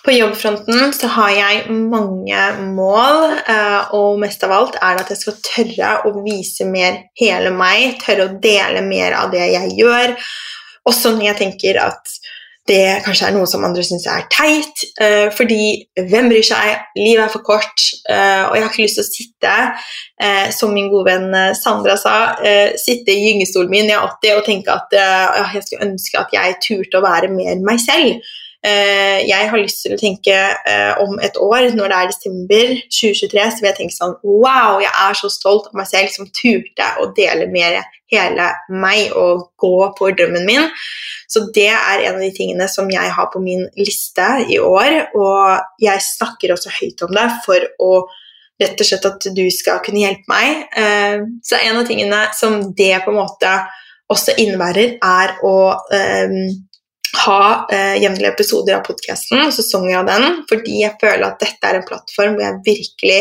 På 0.00 0.14
jobbfronten 0.16 0.94
så 0.96 1.10
har 1.12 1.30
jeg 1.36 1.76
mange 1.76 2.40
mål, 2.72 3.36
uh, 3.46 3.92
og 3.94 4.18
mest 4.22 4.42
av 4.46 4.56
alt 4.56 4.80
er 4.80 4.96
det 4.96 5.04
at 5.04 5.12
jeg 5.14 5.22
skal 5.22 5.38
tørre 5.46 5.92
å 6.08 6.14
vise 6.24 6.66
mer 6.66 7.04
hele 7.20 7.52
meg, 7.54 8.00
tørre 8.02 8.26
å 8.26 8.38
dele 8.42 8.82
mer 8.86 9.18
av 9.20 9.30
det 9.34 9.46
jeg 9.52 9.76
gjør. 9.78 10.16
Også 10.90 11.14
når 11.14 11.28
jeg 11.28 11.40
tenker 11.44 11.78
at 11.84 12.16
det 12.70 13.02
kanskje 13.04 13.28
er 13.28 13.34
noe 13.34 13.48
som 13.50 13.64
andre 13.66 13.82
syns 13.86 14.06
er 14.10 14.26
teit. 14.32 14.84
Uh, 15.00 15.28
fordi 15.34 15.62
hvem 15.98 16.30
bryr 16.30 16.46
seg? 16.46 16.84
Livet 16.98 17.24
er 17.24 17.32
for 17.32 17.44
kort. 17.46 17.86
Uh, 18.06 18.46
og 18.48 18.56
jeg 18.56 18.64
har 18.64 18.70
ikke 18.70 18.84
lyst 18.84 19.00
til 19.00 19.06
å 19.06 19.10
sitte, 19.10 19.54
uh, 20.22 20.46
som 20.54 20.74
min 20.76 20.90
gode 20.92 21.10
venn 21.10 21.56
Sandra 21.58 21.96
sa, 22.00 22.16
sitte 22.80 23.12
i 23.12 23.24
gyngestolen 23.26 23.72
min 23.72 23.90
jeg 23.90 23.96
er 23.98 24.06
80 24.06 24.38
og 24.38 24.46
tenke 24.46 24.74
at 24.74 24.94
jeg 24.94 25.64
skulle 25.66 25.88
ønske 25.88 26.20
at 26.20 26.32
jeg 26.34 26.60
turte 26.64 27.00
å 27.00 27.04
være 27.04 27.32
mer 27.32 27.60
meg 27.66 27.82
selv. 27.82 28.20
Eh, 28.60 29.22
jeg 29.24 29.46
har 29.48 29.56
lyst 29.56 29.86
til 29.86 29.94
å 29.94 30.00
tenke 30.00 30.34
eh, 30.36 30.98
om 31.00 31.14
et 31.24 31.38
år, 31.40 31.70
når 31.72 31.88
det 31.88 31.96
er 31.96 32.10
desember 32.10 32.74
2023, 32.92 33.46
så 33.54 33.62
vil 33.62 33.68
jeg 33.70 33.76
tenke 33.78 33.96
sånn 33.96 34.12
Wow, 34.20 34.82
jeg 34.84 34.92
er 34.92 35.16
så 35.16 35.30
stolt 35.32 35.70
av 35.70 35.78
meg 35.80 35.88
selv 35.88 36.12
som 36.12 36.28
turte 36.28 36.90
å 37.00 37.08
dele 37.16 37.48
mer 37.48 37.78
hele 38.12 38.50
meg 38.68 39.16
og 39.16 39.48
gå 39.60 39.72
på 39.96 40.12
drømmen 40.12 40.44
min. 40.44 40.68
Så 41.30 41.46
det 41.56 41.70
er 41.72 42.04
en 42.04 42.18
av 42.18 42.20
de 42.26 42.32
tingene 42.36 42.68
som 42.68 42.90
jeg 42.92 43.16
har 43.16 43.32
på 43.32 43.40
min 43.40 43.64
liste 43.80 44.28
i 44.50 44.60
år, 44.60 44.98
og 45.16 45.80
jeg 45.80 46.08
snakker 46.10 46.52
også 46.52 46.76
høyt 46.82 47.06
om 47.06 47.16
det 47.16 47.28
for 47.46 47.68
å 47.80 47.92
rett 48.60 48.76
og 48.76 48.84
slett 48.84 49.06
at 49.08 49.30
du 49.32 49.46
skal 49.56 49.80
kunne 49.80 50.02
hjelpe 50.02 50.28
meg. 50.28 50.66
Eh, 50.76 51.22
så 51.40 51.64
en 51.64 51.80
av 51.80 51.88
tingene 51.88 52.26
som 52.36 52.60
det 52.76 52.98
på 53.06 53.14
en 53.14 53.22
måte 53.22 53.60
også 54.10 54.36
innebærer, 54.42 54.98
er 55.00 55.38
å 55.46 55.54
ha 57.24 57.66
eh, 57.72 57.96
jevnlige 58.02 58.32
episoder 58.32 58.76
av 58.78 58.84
podkasten, 58.86 59.50
sesonger 59.52 60.00
av 60.00 60.08
den, 60.10 60.40
fordi 60.50 60.82
jeg 60.84 60.98
føler 61.00 61.26
at 61.26 61.42
dette 61.42 61.66
er 61.66 61.80
en 61.80 61.86
plattform 61.88 62.36
hvor 62.36 62.46
jeg 62.46 62.62
virkelig 62.66 63.20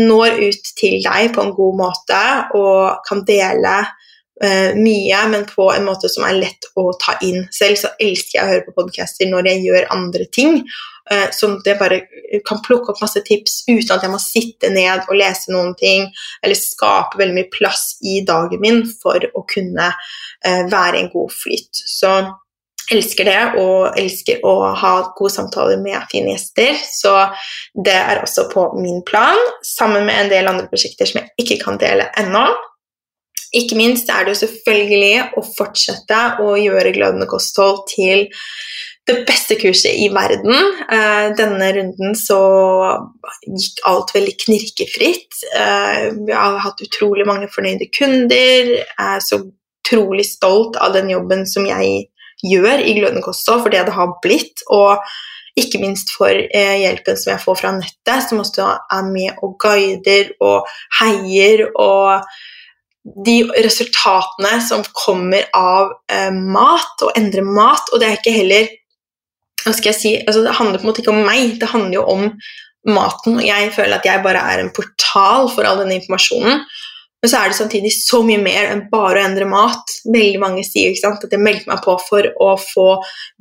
når 0.00 0.42
ut 0.48 0.70
til 0.78 1.00
deg 1.04 1.32
på 1.34 1.44
en 1.44 1.54
god 1.56 1.80
måte 1.80 2.20
og 2.58 3.02
kan 3.06 3.24
dele 3.28 3.74
eh, 4.42 4.76
mye, 4.78 5.24
men 5.32 5.46
på 5.48 5.70
en 5.74 5.86
måte 5.86 6.10
som 6.12 6.26
er 6.26 6.38
lett 6.40 6.70
å 6.80 6.90
ta 7.00 7.16
inn. 7.26 7.44
Selv 7.54 7.80
så 7.80 7.92
elsker 8.00 8.38
jeg 8.38 8.46
å 8.46 8.54
høre 8.54 8.66
på 8.68 8.76
podcaster 8.80 9.30
når 9.30 9.52
jeg 9.52 9.66
gjør 9.68 9.90
andre 9.96 10.26
ting. 10.34 10.62
Eh, 11.10 11.26
sånn 11.34 11.56
at 11.58 11.66
jeg 11.66 11.78
bare 11.80 12.02
kan 12.46 12.60
plukke 12.62 12.92
opp 12.92 13.00
masse 13.02 13.22
tips 13.26 13.64
uten 13.66 13.96
at 13.96 14.04
jeg 14.06 14.12
må 14.12 14.20
sitte 14.22 14.70
ned 14.70 15.08
og 15.08 15.16
lese 15.18 15.50
noen 15.50 15.72
ting, 15.78 16.06
eller 16.44 16.58
skape 16.58 17.18
veldig 17.18 17.34
mye 17.38 17.50
plass 17.50 17.96
i 18.06 18.20
dagen 18.26 18.62
min 18.62 18.84
for 19.00 19.24
å 19.34 19.42
kunne 19.50 19.90
eh, 19.90 20.62
være 20.70 21.00
en 21.00 21.10
god 21.12 21.34
flyt. 21.34 21.82
Så 21.90 22.14
elsker 22.90 23.28
det 23.28 23.40
og 23.60 23.98
elsker 23.98 24.42
å 24.46 24.54
ha 24.78 24.94
gode 25.16 25.34
samtaler 25.34 25.80
med 25.82 26.00
fine 26.10 26.34
gjester. 26.34 26.74
Så 26.86 27.14
det 27.74 27.96
er 27.96 28.22
også 28.24 28.48
på 28.52 28.66
min 28.80 29.02
plan, 29.06 29.38
sammen 29.66 30.06
med 30.08 30.24
en 30.24 30.32
del 30.32 30.50
andre 30.50 30.70
prosjekter 30.70 31.08
som 31.08 31.22
jeg 31.22 31.32
ikke 31.44 31.60
kan 31.64 31.80
dele 31.80 32.10
ennå. 32.20 32.48
Ikke 33.56 33.74
minst 33.78 34.10
er 34.12 34.24
det 34.24 34.36
jo 34.36 34.42
selvfølgelig 34.44 35.14
å 35.38 35.42
fortsette 35.42 36.18
å 36.44 36.54
gjøre 36.58 36.94
glødende 36.94 37.26
kosthold 37.30 37.82
til 37.90 38.28
det 39.10 39.24
beste 39.26 39.56
kurset 39.58 39.96
i 39.98 40.06
verden. 40.14 40.54
Uh, 40.90 41.32
denne 41.38 41.70
runden 41.74 42.14
så 42.18 42.40
gikk 43.48 43.80
alt 43.90 44.12
veldig 44.14 44.36
knirkefritt. 44.44 45.40
Uh, 45.56 46.12
vi 46.28 46.36
har 46.36 46.60
hatt 46.62 46.84
utrolig 46.84 47.26
mange 47.26 47.50
fornøyde 47.50 47.90
kunder. 47.96 48.76
Jeg 48.76 48.86
er 48.94 49.24
så 49.24 49.42
utrolig 49.90 50.28
stolt 50.28 50.78
av 50.78 50.94
den 50.94 51.10
jobben 51.10 51.46
som 51.48 51.66
jeg 51.66 52.09
gjør 52.46 52.82
i 52.84 52.94
glødende 52.98 53.24
kosthold, 53.24 53.64
for 53.64 53.74
det 53.74 53.86
det 53.88 53.98
har 53.98 54.16
blitt. 54.24 54.64
og 54.68 54.98
ikke 55.58 55.80
minst 55.82 56.12
for 56.14 56.30
eh, 56.30 56.76
hjelpen 56.80 57.18
som 57.18 57.32
jeg 57.34 57.42
får 57.42 57.58
fra 57.58 57.72
nettet, 57.74 58.22
som 58.28 58.40
også 58.42 58.68
er 58.94 59.08
med 59.10 59.40
og 59.44 59.56
guider 59.60 60.30
og 60.46 60.68
heier. 61.00 61.66
Og 61.74 62.22
de 63.26 63.36
resultatene 63.56 64.60
som 64.66 64.84
kommer 64.96 65.48
av 65.56 65.94
eh, 66.12 66.30
mat, 66.30 66.94
og 67.02 67.16
endre 67.18 67.44
mat. 67.46 67.90
Og 67.92 68.00
det 68.00 68.08
er 68.08 68.20
ikke 68.20 68.36
heller 68.36 68.70
hva 69.60 69.74
skal 69.76 69.90
jeg 69.90 69.98
si, 69.98 70.10
altså 70.24 70.40
Det 70.46 70.56
handler 70.56 70.80
på 70.80 70.86
en 70.86 70.88
måte 70.88 71.02
ikke 71.02 71.12
om 71.12 71.26
meg, 71.26 71.58
det 71.60 71.68
handler 71.68 71.98
jo 71.98 72.04
om 72.08 72.22
maten. 72.88 73.36
Og 73.36 73.44
jeg 73.44 73.72
føler 73.74 73.98
at 73.98 74.06
jeg 74.08 74.24
bare 74.24 74.44
er 74.54 74.62
en 74.62 74.72
portal 74.72 75.50
for 75.52 75.68
all 75.68 75.82
denne 75.82 75.98
informasjonen. 76.00 76.62
Men 77.20 77.30
så 77.30 77.36
er 77.36 77.50
det 77.50 77.56
samtidig 77.58 77.90
så 77.92 78.22
mye 78.24 78.40
mer 78.40 78.70
enn 78.70 78.86
bare 78.92 79.20
å 79.20 79.26
endre 79.28 79.44
mat. 79.48 79.92
Veldig 80.08 80.40
mange 80.40 80.62
sier 80.64 80.94
sant, 80.96 81.24
at 81.26 81.34
jeg 81.34 81.42
meldte 81.42 81.68
meg 81.68 81.82
på 81.84 81.96
for 82.00 82.28
å 82.40 82.54
få 82.60 82.86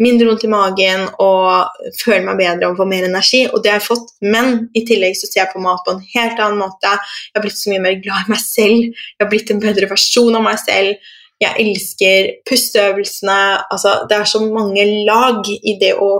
mindre 0.03 0.27
vondt 0.27 0.43
i 0.43 0.51
magen 0.51 1.05
og 1.23 1.85
føle 2.01 2.25
meg 2.25 2.41
bedre 2.41 2.71
og 2.71 2.81
få 2.81 2.87
mer 2.89 3.07
energi, 3.07 3.45
og 3.47 3.63
det 3.63 3.71
har 3.71 3.79
jeg 3.79 3.87
fått. 3.87 4.11
Men 4.19 4.65
i 4.75 4.83
tillegg 4.87 5.15
så 5.15 5.29
ser 5.29 5.45
jeg 5.45 5.53
på 5.53 5.63
mat 5.63 5.85
på 5.85 5.95
en 5.95 6.03
helt 6.15 6.43
annen 6.43 6.59
måte. 6.59 6.91
Jeg 6.91 7.39
har 7.39 7.45
blitt 7.45 7.61
så 7.61 7.71
mye 7.71 7.85
mer 7.85 8.01
glad 8.03 8.27
i 8.27 8.33
meg 8.35 8.43
selv. 8.43 8.99
Jeg 9.15 9.23
har 9.23 9.31
blitt 9.31 9.55
en 9.55 9.63
bedre 9.63 9.91
versjon 9.93 10.39
av 10.41 10.45
meg 10.49 10.59
selv. 10.65 11.15
Jeg 11.39 11.55
elsker 11.63 12.33
pusteøvelsene. 12.49 13.39
Altså, 13.71 13.95
det 14.11 14.17
er 14.17 14.27
så 14.27 14.43
mange 14.43 14.83
lag 15.07 15.47
i 15.47 15.77
det 15.79 15.95
å 15.95 16.11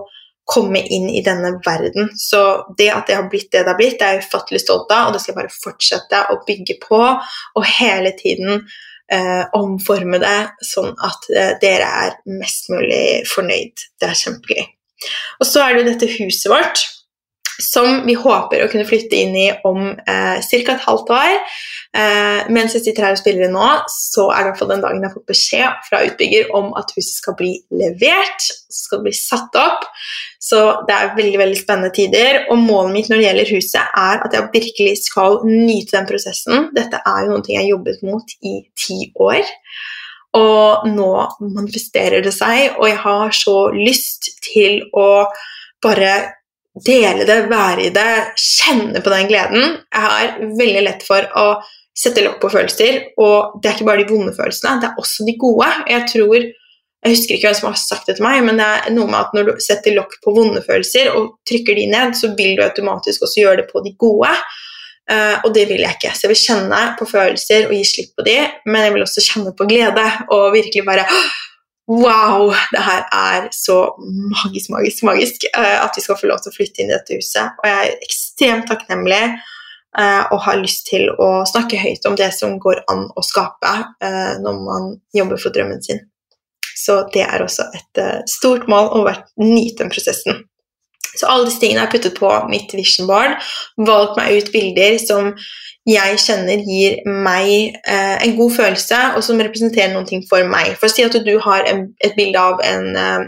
komme 0.49 0.81
inn 0.81 1.07
i 1.09 1.21
denne 1.25 1.53
verden. 1.65 2.09
Så 2.17 2.41
det 2.77 2.89
at 2.93 3.09
det 3.09 3.17
har 3.19 3.29
blitt 3.31 3.51
det 3.53 3.63
det 3.63 3.73
har 3.73 3.79
blitt, 3.79 3.97
det 3.99 4.07
er 4.07 4.17
jeg 4.17 4.27
ufattelig 4.27 4.63
stolt 4.63 4.91
av, 4.91 5.09
og 5.09 5.15
det 5.15 5.23
skal 5.23 5.35
jeg 5.35 5.39
bare 5.41 5.57
fortsette 5.63 6.21
å 6.33 6.39
bygge 6.47 6.79
på 6.83 7.01
og 7.01 7.69
hele 7.79 8.13
tiden 8.17 8.63
eh, 9.13 9.43
omforme 9.57 10.21
det 10.21 10.37
sånn 10.65 10.93
at 11.05 11.29
eh, 11.33 11.53
dere 11.61 11.89
er 12.05 12.17
mest 12.39 12.71
mulig 12.73 13.25
fornøyd. 13.29 13.89
Det 14.01 14.09
er 14.09 14.21
kjempegøy. 14.23 14.63
Og 15.39 15.47
så 15.47 15.63
er 15.63 15.75
det 15.75 15.83
jo 15.83 15.91
dette 15.93 16.15
huset 16.17 16.49
vårt 16.51 16.87
som 17.59 18.03
vi 18.07 18.15
håper 18.17 18.63
å 18.63 18.69
kunne 18.71 18.87
flytte 18.87 19.17
inn 19.19 19.35
i 19.35 19.47
om 19.67 19.91
eh, 19.91 20.39
ca. 20.39 20.75
et 20.75 20.85
halvt 20.85 21.11
år. 21.15 21.35
Eh, 21.99 22.47
mens 22.53 22.75
jeg 22.75 22.85
sitter 22.85 23.07
her 23.07 23.15
og 23.17 23.21
spiller 23.21 23.47
inn 23.47 23.55
nå, 23.57 23.67
så 23.91 24.29
er 24.31 24.39
det 24.39 24.45
i 24.45 24.49
hvert 24.51 24.61
fall 24.61 24.71
den 24.71 24.83
dagen 24.85 25.03
jeg 25.03 25.09
har 25.09 25.17
fått 25.17 25.33
beskjed 25.33 25.83
fra 25.89 26.01
utbygger 26.07 26.53
om 26.57 26.71
at 26.79 26.93
huset 26.95 27.15
skal 27.17 27.37
bli 27.39 27.51
levert, 27.81 28.49
skal 28.71 29.03
bli 29.05 29.13
satt 29.17 29.59
opp. 29.59 29.87
Så 30.39 30.63
det 30.87 30.95
er 30.95 31.15
veldig 31.17 31.43
veldig 31.43 31.59
spennende 31.59 31.93
tider. 31.95 32.43
Og 32.53 32.61
målet 32.61 32.95
mitt 32.95 33.11
når 33.11 33.21
det 33.21 33.27
gjelder 33.27 33.53
huset, 33.57 33.93
er 34.05 34.25
at 34.25 34.35
jeg 34.35 34.51
virkelig 34.55 34.97
skal 35.09 35.39
nyte 35.47 35.97
den 35.97 36.09
prosessen. 36.09 36.69
Dette 36.77 37.03
er 37.03 37.25
jo 37.25 37.35
noe 37.35 37.47
jeg 37.49 37.63
har 37.63 37.71
jobbet 37.73 38.03
mot 38.07 38.35
i 38.45 38.59
ti 38.79 39.01
år. 39.19 39.43
Og 40.37 40.89
nå 40.93 41.11
manifesterer 41.41 42.21
det 42.21 42.35
seg, 42.35 42.75
og 42.77 42.85
jeg 42.85 42.99
har 43.01 43.31
så 43.33 43.57
lyst 43.73 44.29
til 44.45 44.83
å 44.93 45.25
bare 45.81 46.11
dele 46.85 47.25
det, 47.27 47.41
være 47.51 47.87
i 47.87 47.91
det, 47.95 48.13
kjenne 48.39 49.01
på 49.03 49.11
den 49.13 49.27
gleden. 49.29 49.75
Jeg 49.89 50.05
har 50.05 50.39
veldig 50.59 50.85
lett 50.85 51.05
for 51.07 51.27
å 51.39 51.49
sette 51.99 52.23
lokk 52.23 52.39
på 52.41 52.51
følelser, 52.53 53.01
og 53.19 53.59
det 53.59 53.69
er 53.69 53.77
ikke 53.77 53.89
bare 53.89 54.03
de 54.03 54.13
vonde 54.13 54.33
følelsene, 54.37 54.79
det 54.81 54.89
er 54.89 55.01
også 55.01 55.27
de 55.27 55.35
gode. 55.41 55.67
Jeg 55.89 56.05
tror, 56.13 56.45
jeg 56.47 57.15
husker 57.15 57.35
ikke 57.35 57.49
hvem 57.49 57.59
som 57.59 57.69
har 57.69 57.81
sagt 57.81 58.07
det 58.07 58.17
til 58.19 58.27
meg, 58.27 58.39
men 58.47 58.61
det 58.61 58.69
er 58.69 58.95
noe 58.95 59.09
med 59.09 59.19
at 59.19 59.35
når 59.35 59.49
du 59.49 59.63
setter 59.63 59.97
lokk 59.97 60.15
på 60.23 60.33
vonde 60.35 60.63
følelser 60.63 61.11
og 61.15 61.35
trykker 61.49 61.79
de 61.79 61.89
ned, 61.91 62.15
så 62.19 62.31
vil 62.39 62.55
du 62.55 62.63
automatisk 62.65 63.27
også 63.27 63.43
gjøre 63.43 63.61
det 63.63 63.69
på 63.71 63.83
de 63.83 63.93
gode. 63.99 64.31
Uh, 65.09 65.41
og 65.41 65.53
det 65.55 65.63
vil 65.71 65.81
jeg 65.81 65.97
ikke. 65.97 66.11
Så 66.13 66.27
jeg 66.27 66.31
vil 66.35 66.41
kjenne 66.43 66.79
på 66.99 67.07
følelser 67.09 67.63
og 67.65 67.71
gi 67.73 67.85
slipp 67.87 68.11
på 68.19 68.25
de, 68.27 68.37
men 68.69 68.83
jeg 68.85 68.93
vil 68.93 69.05
også 69.07 69.23
kjenne 69.25 69.55
på 69.57 69.65
glede 69.71 70.03
og 70.35 70.51
virkelig 70.53 70.83
bare 70.85 71.07
Wow! 71.89 72.51
Det 72.71 72.81
her 72.85 73.05
er 73.11 73.47
så 73.55 73.95
magisk, 73.99 74.69
magisk, 74.69 75.03
magisk 75.03 75.45
uh, 75.57 75.79
at 75.85 75.95
vi 75.97 76.03
skal 76.05 76.19
få 76.19 76.29
lov 76.29 76.43
til 76.43 76.51
å 76.51 76.57
flytte 76.57 76.83
inn 76.83 76.91
i 76.91 76.93
dette 76.93 77.17
huset. 77.17 77.55
Og 77.57 77.65
jeg 77.65 77.87
er 77.87 78.03
ekstremt 78.05 78.69
takknemlig 78.69 79.23
uh, 79.97 80.23
og 80.29 80.43
har 80.45 80.61
lyst 80.61 80.85
til 80.91 81.09
å 81.17 81.31
snakke 81.49 81.81
høyt 81.81 82.05
om 82.05 82.17
det 82.19 82.29
som 82.37 82.59
går 82.61 82.83
an 82.93 83.07
å 83.09 83.25
skape 83.25 83.73
uh, 84.05 84.35
når 84.43 84.61
man 84.67 84.91
jobber 85.17 85.41
for 85.41 85.55
drømmen 85.55 85.81
sin. 85.85 86.03
Så 86.77 87.01
det 87.13 87.25
er 87.25 87.41
også 87.43 87.65
et 87.75 87.99
stort 88.29 88.69
mål 88.71 88.93
å 88.95 89.01
nyte 89.41 89.81
den 89.81 89.89
prosessen. 89.91 90.45
Så 91.15 91.25
alle 91.25 91.47
disse 91.47 91.61
tingene 91.61 91.85
har 91.85 91.91
puttet 91.91 92.17
på 92.19 92.29
mitt 92.51 92.73
vision 92.77 93.09
board. 93.09 93.39
Valgt 93.87 94.19
meg 94.19 94.37
ut 94.37 94.53
bilder 94.53 94.99
som 95.01 95.33
jeg 95.89 96.19
kjenner 96.21 96.61
gir 96.67 96.99
meg 97.07 97.77
eh, 97.87 98.17
en 98.21 98.35
god 98.37 98.55
følelse, 98.57 98.97
og 99.17 99.23
som 99.25 99.39
representerer 99.41 100.03
ting 100.05 100.25
for 100.29 100.45
meg. 100.49 100.75
For 100.77 100.89
å 100.89 100.93
si 100.93 101.05
at 101.05 101.15
du 101.25 101.31
har 101.43 101.65
en, 101.69 101.87
et 102.03 102.17
bilde 102.17 102.41
av 102.41 102.61
en, 102.65 102.91
eh, 102.99 103.23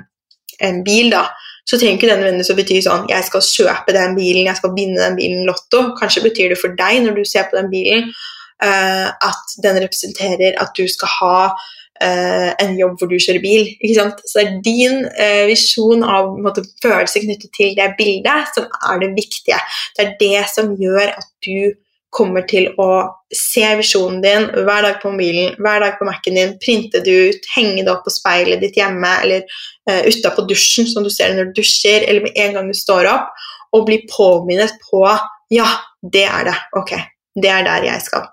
en, 0.67 0.83
bil, 0.85 1.09
da, 1.13 1.25
så 1.65 1.79
trenger 1.79 1.97
ikke 1.97 2.09
det 2.09 2.19
nødvendigvis 2.19 2.53
å 2.53 2.57
bety 2.57 2.79
sånn 2.85 3.07
jeg 3.09 3.25
skal 3.29 3.45
kjøpe 3.47 3.95
den 3.95 4.15
bilen, 4.17 4.49
jeg 4.49 4.59
skal 4.59 4.75
binde 4.75 5.01
den 5.01 5.17
bilen 5.17 5.47
lotto. 5.47 5.87
Kanskje 5.97 6.25
betyr 6.27 6.53
det 6.53 6.59
for 6.61 6.75
deg, 6.77 7.01
når 7.05 7.17
du 7.17 7.23
ser 7.25 7.47
på 7.49 7.57
den 7.57 7.71
bilen, 7.71 8.11
eh, 8.61 9.07
at 9.09 9.57
den 9.63 9.81
representerer 9.81 10.59
at 10.61 10.75
du 10.77 10.85
skal 10.91 11.15
ha 11.17 11.37
eh, 12.03 12.49
en 12.63 12.73
jobb 12.79 12.97
hvor 12.99 13.11
du 13.11 13.17
kjører 13.17 13.43
bil. 13.43 13.69
ikke 13.79 13.97
sant? 13.97 14.23
Så 14.25 14.39
det 14.39 14.47
er 14.47 14.57
din 14.65 15.05
eh, 15.11 15.45
visjon 15.49 16.03
av 16.07 16.33
måte, 16.41 16.65
følelse 16.83 17.23
knyttet 17.23 17.53
til 17.57 17.77
det 17.77 17.93
bildet 17.99 18.51
som 18.55 18.67
er 18.89 19.01
det 19.03 19.13
viktige. 19.17 19.61
Det 19.97 20.05
er 20.05 20.17
det 20.21 20.43
som 20.51 20.75
gjør 20.79 21.13
at 21.13 21.29
du 21.45 21.73
kommer 22.11 22.43
til 22.43 22.67
å 22.81 22.89
se 23.31 23.63
visjonen 23.79 24.19
din 24.23 24.49
hver 24.51 24.83
dag 24.83 24.97
på 24.99 25.13
mobilen, 25.13 25.53
hver 25.63 25.79
dag 25.83 25.95
på 25.99 26.07
Mac-en 26.07 26.35
din, 26.35 26.57
printe 26.59 26.99
det 27.05 27.13
ut, 27.31 27.47
henge 27.55 27.85
det 27.85 27.93
opp 27.93 28.03
på 28.03 28.11
speilet 28.11 28.59
ditt 28.59 28.75
hjemme 28.75 29.13
eller 29.23 29.45
uh, 29.87 30.01
utapå 30.03 30.43
dusjen, 30.49 30.89
som 30.91 31.07
du 31.07 31.11
ser 31.13 31.31
når 31.37 31.53
du 31.53 31.61
dusjer, 31.61 32.03
eller 32.03 32.27
med 32.27 32.35
en 32.35 32.57
gang 32.57 32.67
du 32.67 32.75
står 32.75 33.07
opp, 33.13 33.31
og 33.71 33.87
bli 33.87 34.01
påminnet 34.11 34.75
på 34.89 35.05
ja, 35.51 35.69
det 36.03 36.27
er 36.27 36.51
det. 36.51 36.57
Ok, 36.79 36.93
det 37.39 37.51
er 37.51 37.63
der 37.67 37.87
jeg 37.87 38.03
skal. 38.03 38.27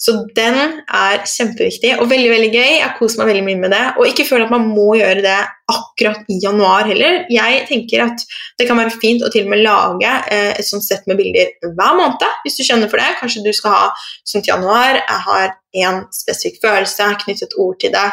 Så 0.00 0.14
den 0.36 0.58
er 0.86 1.24
kjempeviktig 1.28 1.94
og 1.98 2.08
veldig 2.10 2.30
veldig 2.32 2.50
gøy. 2.52 2.72
Jeg 2.80 2.94
koser 2.98 3.22
meg 3.22 3.32
veldig 3.32 3.46
mye 3.48 3.60
med 3.64 3.74
det. 3.74 3.82
Og 3.98 4.10
ikke 4.10 4.26
føl 4.28 4.44
at 4.46 4.54
man 4.54 4.68
må 4.70 4.94
gjøre 4.98 5.24
det 5.24 5.38
akkurat 5.70 6.30
i 6.32 6.38
januar 6.42 6.88
heller. 6.90 7.24
Jeg 7.30 7.66
tenker 7.68 8.06
at 8.06 8.24
det 8.58 8.66
kan 8.68 8.80
være 8.80 8.96
fint 9.02 9.22
å 9.24 9.30
til 9.32 9.46
og 9.46 9.52
med 9.52 9.62
lage 9.64 10.14
eh, 10.32 10.54
et 10.56 10.66
sånt 10.66 10.86
sett 10.86 11.06
med 11.10 11.20
bilder 11.20 11.52
hver 11.66 11.98
måned, 11.98 12.26
hvis 12.44 12.58
du 12.58 12.64
kjenner 12.66 12.90
for 12.90 13.02
det. 13.02 13.12
Kanskje 13.20 13.44
du 13.46 13.52
skal 13.56 13.76
ha 13.76 13.84
sånt 14.26 14.50
januar. 14.50 15.02
Jeg 15.02 15.22
har 15.28 15.54
en 15.84 16.02
spesifikk 16.14 16.60
følelse, 16.64 17.14
knyttet 17.24 17.56
ord 17.60 17.78
til 17.82 17.94
det. 17.94 18.08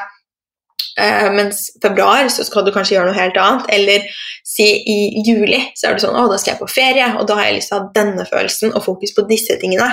Uh, 0.98 1.30
mens 1.34 1.68
februar 1.82 2.26
så 2.34 2.42
skal 2.46 2.66
du 2.66 2.72
kanskje 2.74 2.96
gjøre 2.96 3.12
noe 3.12 3.18
helt 3.18 3.38
annet. 3.42 3.68
Eller 3.74 4.06
si 4.48 4.66
i 4.66 5.24
juli 5.26 5.60
så 5.78 5.90
er 5.90 5.98
du 5.98 6.06
sånn 6.06 6.18
å, 6.18 6.26
da 6.32 6.40
skal 6.42 6.56
jeg 6.56 6.62
på 6.64 6.72
ferie, 6.72 7.12
og 7.20 7.28
da 7.30 7.38
har 7.38 7.50
jeg 7.50 7.60
lyst 7.60 7.72
til 7.72 7.78
å 7.78 7.84
ha 7.84 7.92
denne 7.98 8.26
følelsen 8.26 8.74
og 8.74 8.86
fokus 8.86 9.14
på 9.14 9.28
disse 9.30 9.60
tingene. 9.62 9.92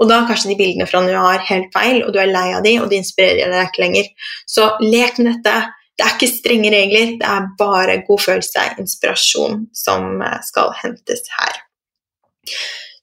Og 0.00 0.08
da 0.08 0.20
er 0.20 0.30
kanskje 0.30 0.52
de 0.52 0.58
bildene 0.58 0.88
fra 0.88 1.02
januar 1.04 1.44
helt 1.50 1.68
feil, 1.76 2.00
og 2.06 2.14
du 2.14 2.20
er 2.22 2.32
lei 2.32 2.48
av 2.56 2.64
de, 2.64 2.74
og 2.80 2.88
de 2.90 3.00
inspirerer 3.00 3.52
deg 3.52 3.68
ikke 3.68 3.84
lenger. 3.84 4.10
Så 4.48 4.72
lek 4.82 5.20
med 5.20 5.34
dette. 5.34 5.56
Det 6.00 6.06
er 6.06 6.14
ikke 6.16 6.32
strenge 6.32 6.70
regler, 6.72 7.16
det 7.20 7.28
er 7.28 7.48
bare 7.60 7.98
god 8.06 8.22
følelse, 8.24 8.62
inspirasjon, 8.80 9.66
som 9.76 10.22
eh, 10.24 10.38
skal 10.46 10.72
hentes 10.78 11.26
her. 11.36 11.58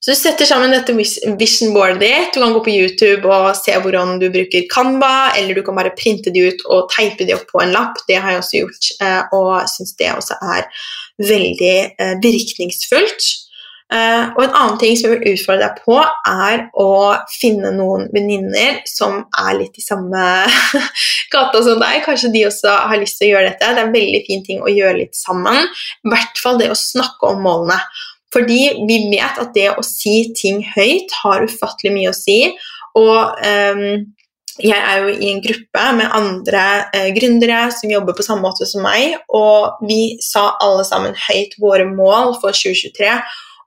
Så 0.01 0.15
du 0.15 0.17
setter 0.21 0.47
sammen 0.47 0.71
dette 0.71 0.93
vision 0.95 1.73
boardet 1.75 1.99
ditt. 1.99 2.29
Du 2.33 2.39
kan 2.39 2.53
gå 2.55 2.61
på 2.63 2.73
YouTube 2.73 3.27
og 3.27 3.49
se 3.59 3.75
hvordan 3.75 4.21
du 4.21 4.29
bruker 4.33 4.65
Canva, 4.71 5.33
eller 5.37 5.57
du 5.57 5.61
kan 5.67 5.77
bare 5.77 5.91
printe 5.99 6.31
de 6.33 6.45
ut 6.47 6.63
og 6.71 6.87
teipe 6.93 7.27
de 7.27 7.35
opp 7.35 7.43
på 7.51 7.61
en 7.61 7.73
lapp. 7.75 7.99
Det 8.07 8.15
har 8.15 8.33
jeg 8.33 8.41
også 8.41 8.61
gjort, 8.61 8.87
eh, 9.03 9.35
og 9.35 9.51
syns 9.69 9.93
det 9.99 10.13
også 10.15 10.39
er 10.55 10.65
veldig 11.21 11.75
eh, 11.99 12.15
virkningsfullt. 12.23 13.27
Uh, 13.87 14.33
og 14.35 14.41
en 14.43 14.55
annen 14.59 14.79
ting 14.81 14.97
som 14.99 15.13
jeg 15.13 15.21
vil 15.21 15.37
utfordre 15.37 15.69
deg 15.69 15.77
på, 15.85 15.95
er 16.27 16.65
å 16.75 16.89
finne 17.31 17.71
noen 17.71 18.09
venninner 18.11 18.81
som 18.89 19.21
er 19.31 19.53
litt 19.61 19.79
i 19.79 19.85
samme 19.85 20.23
gata 21.33 21.61
som 21.63 21.79
deg. 21.79 22.01
Kanskje 22.03 22.33
de 22.33 22.43
også 22.49 22.73
har 22.91 22.99
lyst 22.99 23.21
til 23.21 23.29
å 23.29 23.31
gjøre 23.35 23.53
dette. 23.53 23.71
Det 23.71 23.79
er 23.79 23.87
en 23.87 23.95
veldig 23.95 24.21
fin 24.27 24.43
ting 24.43 24.59
å 24.59 24.73
gjøre 24.73 24.99
litt 25.05 25.15
sammen. 25.15 25.71
I 26.03 26.11
hvert 26.11 26.43
fall 26.43 26.59
det 26.59 26.71
å 26.73 26.79
snakke 26.79 27.31
om 27.31 27.41
målene. 27.47 27.79
Fordi 28.35 28.61
vi 28.89 28.99
vet 29.13 29.39
at 29.39 29.55
det 29.55 29.69
å 29.71 29.85
si 29.87 30.33
ting 30.35 30.59
høyt 30.75 31.15
har 31.23 31.47
ufattelig 31.47 31.95
mye 31.95 32.11
å 32.11 32.17
si. 32.17 32.41
Og 32.99 33.39
um, 33.39 34.03
jeg 34.57 34.77
er 34.77 35.03
jo 35.03 35.13
i 35.13 35.31
en 35.31 35.41
gruppe 35.43 35.83
med 35.99 36.13
andre 36.17 36.61
eh, 36.95 37.09
gründere 37.13 37.67
som 37.75 37.91
jobber 37.91 38.15
på 38.17 38.25
samme 38.25 38.41
måte 38.41 38.65
som 38.65 38.81
meg, 38.81 39.19
og 39.29 39.83
vi 39.85 40.17
sa 40.23 40.49
alle 40.63 40.85
sammen 40.87 41.13
høyt 41.27 41.53
våre 41.61 41.85
mål 41.85 42.33
for 42.41 42.57
2023. 42.57 43.11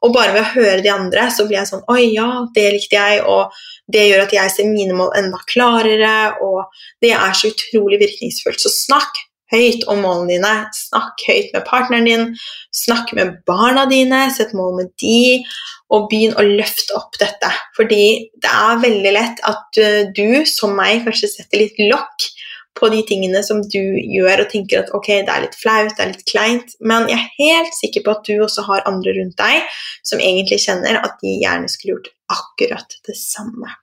Og 0.01 0.15
bare 0.15 0.33
ved 0.33 0.43
å 0.43 0.53
høre 0.55 0.83
de 0.85 0.93
andre, 0.93 1.27
så 1.33 1.45
blir 1.47 1.59
jeg 1.59 1.69
sånn 1.69 1.85
Oi, 1.93 2.13
ja, 2.15 2.29
det 2.55 2.69
likte 2.77 2.97
jeg, 2.97 3.25
og 3.29 3.57
det 3.91 4.07
gjør 4.09 4.25
at 4.25 4.37
jeg 4.37 4.55
ser 4.55 4.71
mine 4.71 4.97
mål 4.97 5.13
enda 5.19 5.41
klarere, 5.51 6.15
og 6.47 6.71
det 7.05 7.13
er 7.17 7.35
så 7.37 7.51
utrolig 7.51 8.01
virkningsfullt. 8.01 8.63
Så 8.63 8.73
snakk 8.73 9.21
høyt 9.51 9.85
om 9.91 10.03
målene 10.05 10.37
dine. 10.37 10.55
Snakk 10.77 11.25
høyt 11.27 11.53
med 11.55 11.67
partneren 11.67 12.09
din, 12.09 12.27
snakk 12.75 13.13
med 13.19 13.41
barna 13.49 13.87
dine, 13.91 14.29
sett 14.35 14.55
mål 14.57 14.77
med 14.79 14.93
de, 15.03 15.43
og 15.91 16.07
begynn 16.11 16.37
å 16.39 16.47
løfte 16.47 16.95
opp 16.99 17.19
dette. 17.21 17.51
Fordi 17.77 18.05
det 18.41 18.53
er 18.53 18.85
veldig 18.85 19.15
lett 19.17 19.43
at 19.49 19.81
eh, 19.83 20.05
du, 20.15 20.47
som 20.49 20.77
meg, 20.79 21.03
kanskje 21.07 21.33
setter 21.35 21.65
litt 21.65 21.81
lokk 21.91 22.31
på 22.79 22.89
de 22.93 23.01
tingene 23.07 23.43
som 23.45 23.61
du 23.63 23.81
gjør 23.99 24.45
og 24.45 24.53
tenker 24.53 24.83
at 24.83 24.93
ok, 24.97 25.09
det 25.27 25.33
er 25.33 25.45
litt 25.45 25.57
flaut, 25.59 25.93
det 25.97 26.05
er 26.05 26.13
litt 26.13 26.27
kleint, 26.29 26.77
men 26.81 27.09
jeg 27.11 27.19
er 27.19 27.35
helt 27.41 27.77
sikker 27.77 28.05
på 28.07 28.15
at 28.15 28.29
du 28.29 28.45
også 28.45 28.65
har 28.69 28.87
andre 28.89 29.15
rundt 29.19 29.37
deg 29.41 29.81
som 30.07 30.23
egentlig 30.23 30.63
kjenner 30.65 31.01
at 31.03 31.19
de 31.23 31.35
gjerne 31.43 31.71
skulle 31.71 31.97
gjort 31.97 32.13
akkurat 32.31 32.97
det 33.09 33.17
samme. 33.19 33.75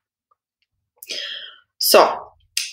Så 1.78 2.02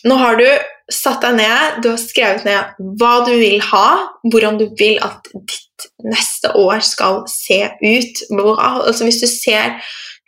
nå 0.05 0.17
har 0.21 0.39
du 0.41 0.47
satt 0.93 1.23
deg 1.25 1.39
ned, 1.39 1.83
du 1.83 1.91
har 1.95 2.01
skrevet 2.01 2.45
ned 2.47 2.81
hva 3.01 3.15
du 3.25 3.33
vil 3.41 3.61
ha, 3.71 3.87
hvordan 4.29 4.59
du 4.61 4.67
vil 4.79 4.99
at 5.05 5.31
ditt 5.33 5.87
neste 6.05 6.53
år 6.61 6.83
skal 6.85 7.23
se 7.31 7.63
ut. 7.81 8.25
Altså 8.31 9.07
Hvis 9.07 9.23
du 9.23 9.29
ser 9.31 9.79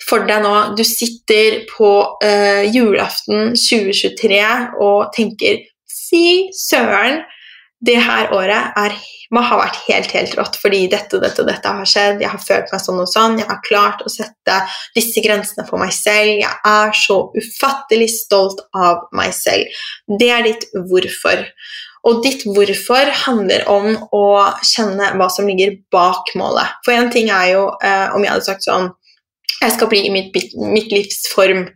for 0.07 0.27
deg 0.29 0.43
nå 0.45 0.77
Du 0.77 0.83
sitter 0.85 1.63
på 1.71 1.91
eh, 2.25 2.67
julaften 2.73 3.55
2023 3.57 4.41
og 4.85 5.13
tenker 5.17 5.65
Fy 6.09 6.53
søren! 6.57 7.25
Det 7.87 7.97
her 8.01 8.31
året 8.33 8.77
er, 8.81 8.95
må 9.37 9.43
ha 9.45 9.59
vært 9.61 9.83
helt 9.85 10.13
helt 10.17 10.33
rått 10.39 10.55
fordi 10.63 10.87
dette 10.91 11.19
og 11.19 11.25
dette 11.27 11.43
og 11.43 11.49
dette 11.51 11.73
har 11.79 11.89
skjedd. 11.89 12.23
Jeg 12.25 12.33
har 12.33 12.41
følt 12.41 12.71
meg 12.73 12.83
sånn 12.83 13.03
og 13.03 13.11
sånn. 13.11 13.37
Jeg 13.43 13.49
har 13.51 13.61
klart 13.67 14.01
å 14.01 14.13
sette 14.13 14.61
disse 14.97 15.21
grensene 15.25 15.67
for 15.69 15.83
meg 15.83 15.93
selv. 15.95 16.39
Jeg 16.41 16.55
er 16.71 16.95
så 16.97 17.19
ufattelig 17.37 18.09
stolt 18.15 18.63
av 18.73 19.05
meg 19.17 19.35
selv. 19.37 19.69
Det 20.09 20.31
er 20.33 20.47
ditt 20.49 20.65
hvorfor. 20.89 21.45
Og 22.07 22.23
ditt 22.25 22.47
hvorfor 22.49 23.13
handler 23.27 23.67
om 23.69 23.93
å 24.15 24.27
kjenne 24.65 25.13
hva 25.19 25.29
som 25.33 25.49
ligger 25.51 25.77
bak 25.93 26.33
målet. 26.39 26.79
For 26.87 26.97
én 26.97 27.13
ting 27.13 27.29
er 27.35 27.53
jo 27.53 27.67
eh, 27.85 28.15
om 28.15 28.25
jeg 28.25 28.33
hadde 28.33 28.49
sagt 28.49 28.67
sånn 28.67 28.93
Jeg 29.57 29.73
skal 29.73 29.89
bli 29.89 30.03
i 30.07 30.13
mitt, 30.13 30.35
mitt 30.57 30.91
livs 30.93 31.27
form. 31.33 31.67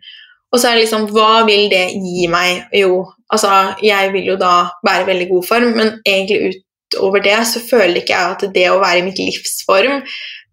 Og 0.50 0.58
så 0.58 0.68
er 0.68 0.76
det 0.76 0.84
liksom 0.84 1.06
Hva 1.14 1.44
vil 1.48 1.70
det 1.72 1.84
gi 1.94 2.26
meg? 2.30 2.66
Jo, 2.74 3.04
altså 3.32 3.76
Jeg 3.84 4.12
vil 4.14 4.32
jo 4.32 4.36
da 4.40 4.70
være 4.86 5.04
i 5.04 5.08
veldig 5.12 5.30
god 5.30 5.48
form, 5.48 5.72
men 5.78 5.96
egentlig 6.04 6.60
utover 6.90 7.22
det 7.24 7.38
så 7.46 7.62
føler 7.62 8.02
ikke 8.02 8.16
jeg 8.16 8.36
at 8.36 8.46
det 8.54 8.68
å 8.70 8.80
være 8.82 9.00
i 9.00 9.06
mitt 9.06 9.18
livsform 9.22 10.00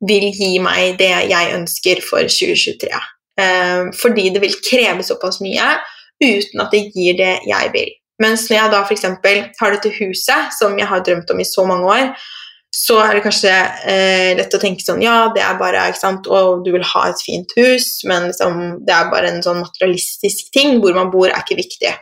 vil 0.08 0.28
gi 0.30 0.58
meg 0.62 1.00
det 1.00 1.14
jeg 1.32 1.54
ønsker 1.58 2.04
for 2.06 2.22
2023. 2.30 2.92
Eh, 3.42 3.88
fordi 3.98 4.28
det 4.34 4.42
vil 4.44 4.60
kreve 4.62 5.06
såpass 5.06 5.42
mye 5.42 5.72
uten 6.22 6.62
at 6.62 6.74
det 6.74 6.84
gir 6.94 7.18
det 7.18 7.34
jeg 7.50 7.72
vil. 7.74 7.90
Mens 8.22 8.48
når 8.50 8.58
jeg 8.58 8.74
da 8.74 8.82
f.eks. 8.86 9.06
har 9.60 9.74
dette 9.74 9.94
huset 9.98 10.54
som 10.58 10.78
jeg 10.78 10.90
har 10.90 11.04
drømt 11.06 11.34
om 11.34 11.42
i 11.42 11.46
så 11.46 11.66
mange 11.70 11.90
år, 11.90 12.14
så 12.76 12.98
er 13.02 13.16
det 13.16 13.24
kanskje 13.26 13.52
eh, 13.90 14.32
lett 14.38 14.54
å 14.54 14.60
tenke 14.62 14.84
sånn 14.84 15.02
Ja, 15.02 15.32
det 15.34 15.42
er 15.44 15.58
bare 15.60 15.88
ikke 15.90 16.02
sant, 16.02 16.28
og 16.28 16.66
du 16.66 16.74
vil 16.76 16.86
ha 16.86 17.04
et 17.10 17.24
fint 17.24 17.54
hus, 17.58 17.88
men 18.08 18.30
liksom, 18.30 18.60
det 18.86 18.94
er 18.94 19.12
bare 19.14 19.32
en 19.32 19.44
sånn 19.46 19.64
materialistisk 19.64 20.52
ting. 20.56 20.78
Hvor 20.84 20.98
man 20.98 21.12
bor, 21.14 21.30
er 21.30 21.42
ikke 21.42 21.62
viktig. 21.62 21.94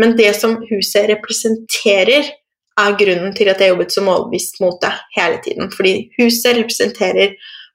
Men 0.00 0.16
det 0.18 0.34
som 0.38 0.58
huset 0.68 1.08
representerer, 1.10 2.34
er 2.76 2.96
grunnen 3.00 3.32
til 3.32 3.48
at 3.48 3.62
jeg 3.62 3.72
jobbet 3.72 3.94
så 3.94 4.02
målbevisst 4.04 4.58
mot 4.60 4.76
det 4.82 4.92
hele 5.16 5.38
tiden. 5.44 5.70
Fordi 5.72 5.94
huset 6.18 6.58
representerer 6.58 7.32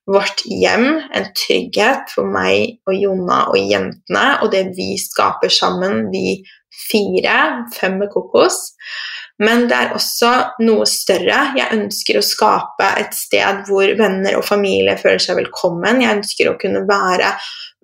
vårt 0.09 0.43
hjem, 0.45 0.87
en 1.13 1.27
trygghet 1.37 2.11
for 2.13 2.29
meg 2.29 2.77
og 2.89 2.97
Jonna 2.97 3.43
og 3.49 3.57
jentene, 3.57 4.25
og 4.41 4.51
det 4.53 4.67
vi 4.77 4.93
skaper 5.01 5.49
sammen, 5.53 6.11
vi 6.13 6.41
fire, 6.89 7.37
fem 7.75 7.97
med 8.01 8.11
kokos. 8.13 8.59
Men 9.41 9.65
det 9.69 9.77
er 9.77 9.95
også 9.97 10.31
noe 10.61 10.85
større. 10.89 11.39
Jeg 11.57 11.73
ønsker 11.73 12.19
å 12.19 12.25
skape 12.25 12.91
et 13.01 13.15
sted 13.17 13.63
hvor 13.69 13.89
venner 13.97 14.37
og 14.37 14.45
familie 14.45 14.97
føler 15.01 15.21
seg 15.23 15.39
velkommen. 15.39 16.03
Jeg 16.03 16.19
ønsker 16.19 16.51
å 16.51 16.57
kunne 16.61 16.83
være 16.89 17.33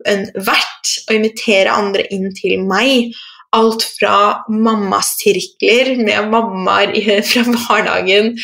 en 0.05 0.27
vert 0.35 0.93
og 1.07 1.15
invitere 1.17 1.73
andre 1.73 2.05
inn 2.13 2.29
til 2.37 2.61
meg. 2.69 3.13
Alt 3.57 3.85
fra 3.97 4.43
mammasirkler 4.51 5.95
med 6.03 6.29
mammaer 6.33 6.93
fra 7.31 7.45
barnehagen 7.47 8.35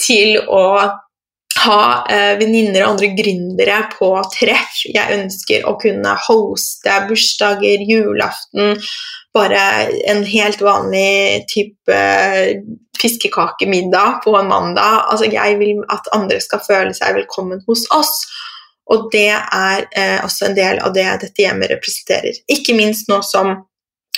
til 0.00 0.38
å 0.46 0.66
ha 1.60 1.80
eh, 2.08 2.34
venninner 2.40 2.84
og 2.84 2.94
andre 2.94 3.10
gründere 3.18 3.80
på 3.96 4.12
treff. 4.32 4.84
Jeg 4.86 5.18
ønsker 5.18 5.66
å 5.68 5.74
kunne 5.80 6.14
hoste 6.28 7.00
bursdager, 7.08 7.82
julaften, 7.88 8.78
bare 9.34 9.60
en 10.10 10.24
helt 10.26 10.60
vanlig 10.60 11.44
type 11.48 11.98
fiskekakemiddag 13.00 14.24
på 14.24 14.36
en 14.36 14.48
mandag. 14.50 15.04
Altså, 15.10 15.30
jeg 15.30 15.58
vil 15.60 15.84
at 15.88 16.10
andre 16.16 16.40
skal 16.42 16.62
føle 16.66 16.94
seg 16.96 17.16
velkommen 17.20 17.62
hos 17.68 17.86
oss. 17.94 18.14
Og 18.90 19.06
det 19.12 19.30
er 19.30 19.86
eh, 19.94 20.18
også 20.24 20.48
en 20.48 20.56
del 20.58 20.80
av 20.82 20.94
det 20.96 21.06
dette 21.22 21.44
hjemmet 21.44 21.70
representerer. 21.70 22.42
Ikke 22.50 22.74
minst 22.74 23.10
nå 23.10 23.20
som 23.22 23.52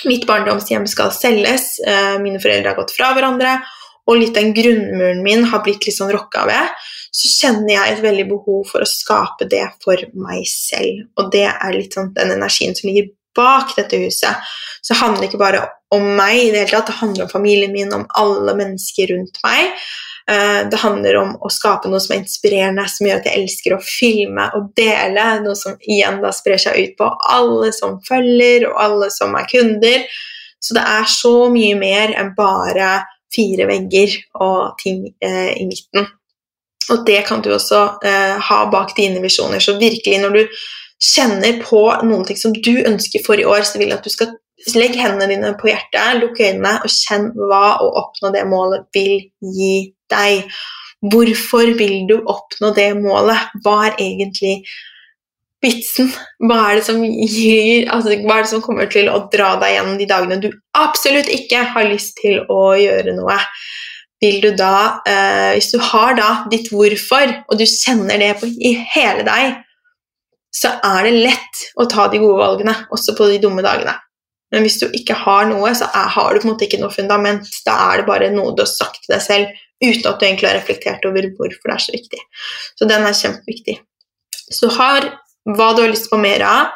mitt 0.09 0.25
barndomshjem 0.27 0.87
skal 0.89 1.13
selges, 1.15 1.77
eh, 1.85 2.17
mine 2.23 2.41
foreldre 2.41 2.73
har 2.73 2.79
gått 2.79 2.95
fra 2.95 3.13
hverandre, 3.13 3.59
og 4.09 4.19
litt 4.19 4.35
den 4.35 4.51
grunnmuren 4.55 5.21
min 5.23 5.45
har 5.47 5.61
blitt 5.63 5.85
litt 5.85 5.95
sånn 5.95 6.11
rokka 6.11 6.47
ved, 6.49 6.73
så 7.13 7.29
kjenner 7.29 7.75
jeg 7.75 7.93
et 7.93 8.01
veldig 8.03 8.25
behov 8.31 8.65
for 8.71 8.83
å 8.83 8.89
skape 8.89 9.45
det 9.47 9.63
for 9.85 10.01
meg 10.17 10.41
selv. 10.49 11.05
Og 11.21 11.29
det 11.31 11.45
er 11.51 11.75
litt 11.75 11.95
sånn 11.95 12.11
den 12.17 12.33
energien 12.33 12.73
som 12.75 12.89
ligger 12.89 13.13
bak 13.35 13.75
dette 13.77 13.99
huset, 14.01 14.53
så 14.83 14.97
handler 14.99 15.23
det 15.23 15.31
ikke 15.31 15.41
bare 15.41 15.67
om 15.93 16.07
meg, 16.17 16.39
i 16.39 16.49
det 16.51 16.63
hele 16.63 16.71
tatt, 16.73 16.89
det 16.89 16.99
handler 16.99 17.27
om 17.27 17.31
familien 17.31 17.73
min, 17.73 17.93
om 17.93 18.07
alle 18.19 18.55
mennesker 18.57 19.13
rundt 19.13 19.39
meg. 19.45 19.71
Eh, 20.31 20.61
det 20.71 20.79
handler 20.79 21.17
om 21.19 21.33
å 21.43 21.51
skape 21.51 21.89
noe 21.91 22.01
som 22.03 22.15
er 22.15 22.23
inspirerende, 22.23 22.85
som 22.89 23.07
gjør 23.07 23.21
at 23.21 23.29
jeg 23.29 23.41
elsker 23.43 23.75
å 23.75 23.81
filme 23.83 24.47
og 24.57 24.69
dele. 24.77 25.25
Noe 25.43 25.57
som 25.59 25.75
igjen 25.81 26.21
da 26.23 26.31
sprer 26.35 26.61
seg 26.61 26.79
ut 26.79 26.97
på 26.99 27.09
alle 27.35 27.73
som 27.75 27.99
følger, 28.07 28.69
og 28.69 28.79
alle 28.85 29.09
som 29.13 29.35
er 29.39 29.49
kunder. 29.51 30.05
Så 30.63 30.77
det 30.77 30.83
er 30.87 31.09
så 31.11 31.35
mye 31.51 31.75
mer 31.79 32.15
enn 32.19 32.31
bare 32.37 33.01
fire 33.33 33.67
vegger 33.67 34.13
og 34.45 34.77
ting 34.79 35.07
eh, 35.23 35.51
i 35.59 35.67
midten. 35.67 36.07
Og 36.91 37.03
det 37.07 37.21
kan 37.27 37.41
du 37.43 37.51
også 37.55 37.81
eh, 38.05 38.39
ha 38.47 38.59
bak 38.71 38.95
dine 38.97 39.21
visjoner. 39.23 39.59
Så 39.63 39.77
virkelig, 39.79 40.19
når 40.23 40.37
du 40.37 40.63
kjenner 41.01 41.59
på 41.63 41.81
noen 42.05 42.23
ting 42.27 42.39
som 42.39 42.53
du 42.53 42.75
ønsker 42.83 43.23
for 43.25 43.39
i 43.39 43.47
år, 43.47 43.65
så 43.67 43.79
vil 43.79 43.91
jeg 43.91 43.99
at 43.99 44.07
du 44.07 44.13
skal 44.13 44.33
legge 44.77 45.01
hendene 45.01 45.27
dine 45.31 45.51
på 45.59 45.69
hjertet, 45.71 46.21
lukke 46.21 46.51
øynene 46.51 46.77
og 46.85 46.93
kjenn 46.93 47.31
hva 47.35 47.65
å 47.83 47.89
oppnå 48.03 48.31
det 48.35 48.45
målet 48.47 48.87
vil 48.95 49.19
gi 49.57 49.75
deg. 50.13 50.47
Hvorfor 51.03 51.73
vil 51.79 52.05
du 52.07 52.17
oppnå 52.21 52.71
det 52.77 52.93
målet? 52.95 53.51
Hva 53.65 53.89
er 53.89 53.97
egentlig 53.99 54.61
vitsen? 55.63 56.11
Hva 56.43 56.59
er 56.69 56.79
det 56.79 56.85
som, 56.87 57.01
gir, 57.03 57.89
altså, 57.91 58.15
hva 58.23 58.37
er 58.37 58.45
det 58.45 58.51
som 58.53 58.63
kommer 58.63 58.87
til 58.91 59.09
å 59.11 59.25
dra 59.33 59.55
deg 59.61 59.77
gjennom 59.77 59.99
de 59.99 60.09
dagene 60.09 60.39
du 60.43 60.49
absolutt 60.79 61.31
ikke 61.31 61.65
har 61.75 61.89
lyst 61.89 62.15
til 62.21 62.43
å 62.51 62.61
gjøre 62.79 63.15
noe? 63.19 63.39
Vil 64.23 64.39
du 64.39 64.53
da, 64.55 65.03
eh, 65.07 65.53
Hvis 65.57 65.73
du 65.73 65.79
har 65.83 66.15
da 66.15 66.29
ditt 66.51 66.71
hvorfor, 66.71 67.43
og 67.49 67.59
du 67.59 67.65
kjenner 67.67 68.19
det 68.19 68.37
på, 68.39 68.47
i 68.47 68.77
hele 68.95 69.27
deg, 69.27 69.62
så 70.53 70.75
er 70.85 71.07
det 71.07 71.13
lett 71.25 71.61
å 71.81 71.87
ta 71.89 72.07
de 72.11 72.21
gode 72.21 72.39
valgene, 72.41 72.75
også 72.93 73.15
på 73.17 73.29
de 73.31 73.39
dumme 73.41 73.63
dagene. 73.65 73.95
Men 74.53 74.67
hvis 74.67 74.77
du 74.83 74.85
ikke 74.93 75.17
har 75.17 75.47
noe, 75.49 75.71
så 75.73 75.87
er, 75.89 76.11
har 76.13 76.33
du 76.33 76.43
på 76.43 76.47
en 76.47 76.53
måte 76.53 76.67
ikke 76.67 76.81
noe 76.81 76.93
fundament. 76.93 77.47
Da 77.65 77.73
er 77.89 78.01
det 78.01 78.09
bare 78.09 78.29
noe 78.33 78.53
du 78.53 78.61
har 78.61 78.69
sagt 78.69 79.01
til 79.01 79.15
deg 79.15 79.23
selv 79.25 79.61
uten 79.83 80.05
at 80.07 80.19
du 80.19 80.27
egentlig 80.27 80.49
har 80.51 80.59
reflektert 80.59 81.07
over 81.09 81.25
hvorfor 81.39 81.71
det 81.71 81.75
er 81.75 81.85
så 81.87 81.95
viktig. 81.95 82.21
Så 82.77 82.87
den 82.87 83.07
er 83.07 83.17
kjempeviktig. 83.17 83.79
Så 84.53 84.69
har 84.77 85.09
hva 85.49 85.71
du 85.73 85.81
har 85.83 85.91
lyst 85.91 86.11
på 86.11 86.21
mer 86.21 86.45
av. 86.45 86.69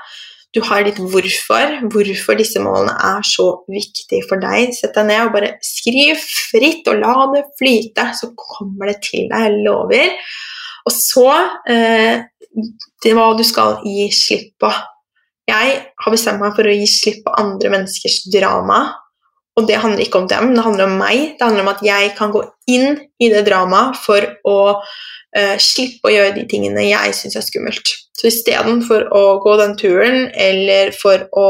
Du 0.55 0.61
har 0.65 0.81
ditt 0.87 0.97
hvorfor, 0.97 1.77
hvorfor 1.93 2.37
disse 2.39 2.59
målene 2.63 2.95
er 3.11 3.25
så 3.27 3.45
viktige 3.69 4.25
for 4.25 4.41
deg. 4.41 4.73
Sett 4.73 4.97
deg 4.97 5.09
ned 5.11 5.27
og 5.27 5.33
bare 5.35 5.53
skriv 5.63 6.17
fritt 6.49 6.87
og 6.89 7.03
la 7.03 7.29
det 7.35 7.43
flyte, 7.59 8.09
så 8.17 8.31
kommer 8.33 8.89
det 8.89 9.03
til 9.05 9.27
deg. 9.29 9.51
Jeg 9.51 9.65
lover. 9.67 10.15
Og 10.87 10.93
så 10.95 11.27
eh, 11.69 12.23
til 13.03 13.17
hva 13.17 13.31
du 13.37 13.43
skal 13.47 13.81
gi 13.85 14.07
slipp 14.15 14.53
på. 14.63 14.71
Jeg 15.47 15.75
har 16.03 16.13
bestemt 16.13 16.41
meg 16.43 16.55
for 16.57 16.67
å 16.67 16.75
gi 16.75 16.87
slipp 16.91 17.21
på 17.25 17.35
andre 17.39 17.71
menneskers 17.75 18.23
drama. 18.33 18.81
Og 19.57 19.65
det 19.65 19.79
handler 19.81 20.03
ikke 20.03 20.21
om 20.21 20.27
dem, 20.29 20.51
det 20.53 20.63
handler 20.63 20.85
om 20.85 20.97
meg. 20.99 21.37
Det 21.37 21.45
handler 21.45 21.65
om 21.65 21.71
at 21.71 21.85
jeg 21.85 22.11
kan 22.17 22.33
gå 22.33 22.43
inn 22.69 22.99
i 23.23 23.29
det 23.33 23.45
dramaet 23.47 23.97
for 24.03 24.27
å 24.45 24.57
eh, 24.77 25.55
slippe 25.61 26.09
å 26.09 26.13
gjøre 26.13 26.35
de 26.35 26.43
tingene 26.51 26.85
jeg 26.85 27.15
syns 27.17 27.39
er 27.39 27.45
skummelt. 27.45 27.93
Så 28.17 28.29
istedenfor 28.29 29.07
å 29.13 29.23
gå 29.41 29.55
den 29.59 29.73
turen, 29.77 30.27
eller 30.33 30.93
for 30.97 31.25
å 31.37 31.49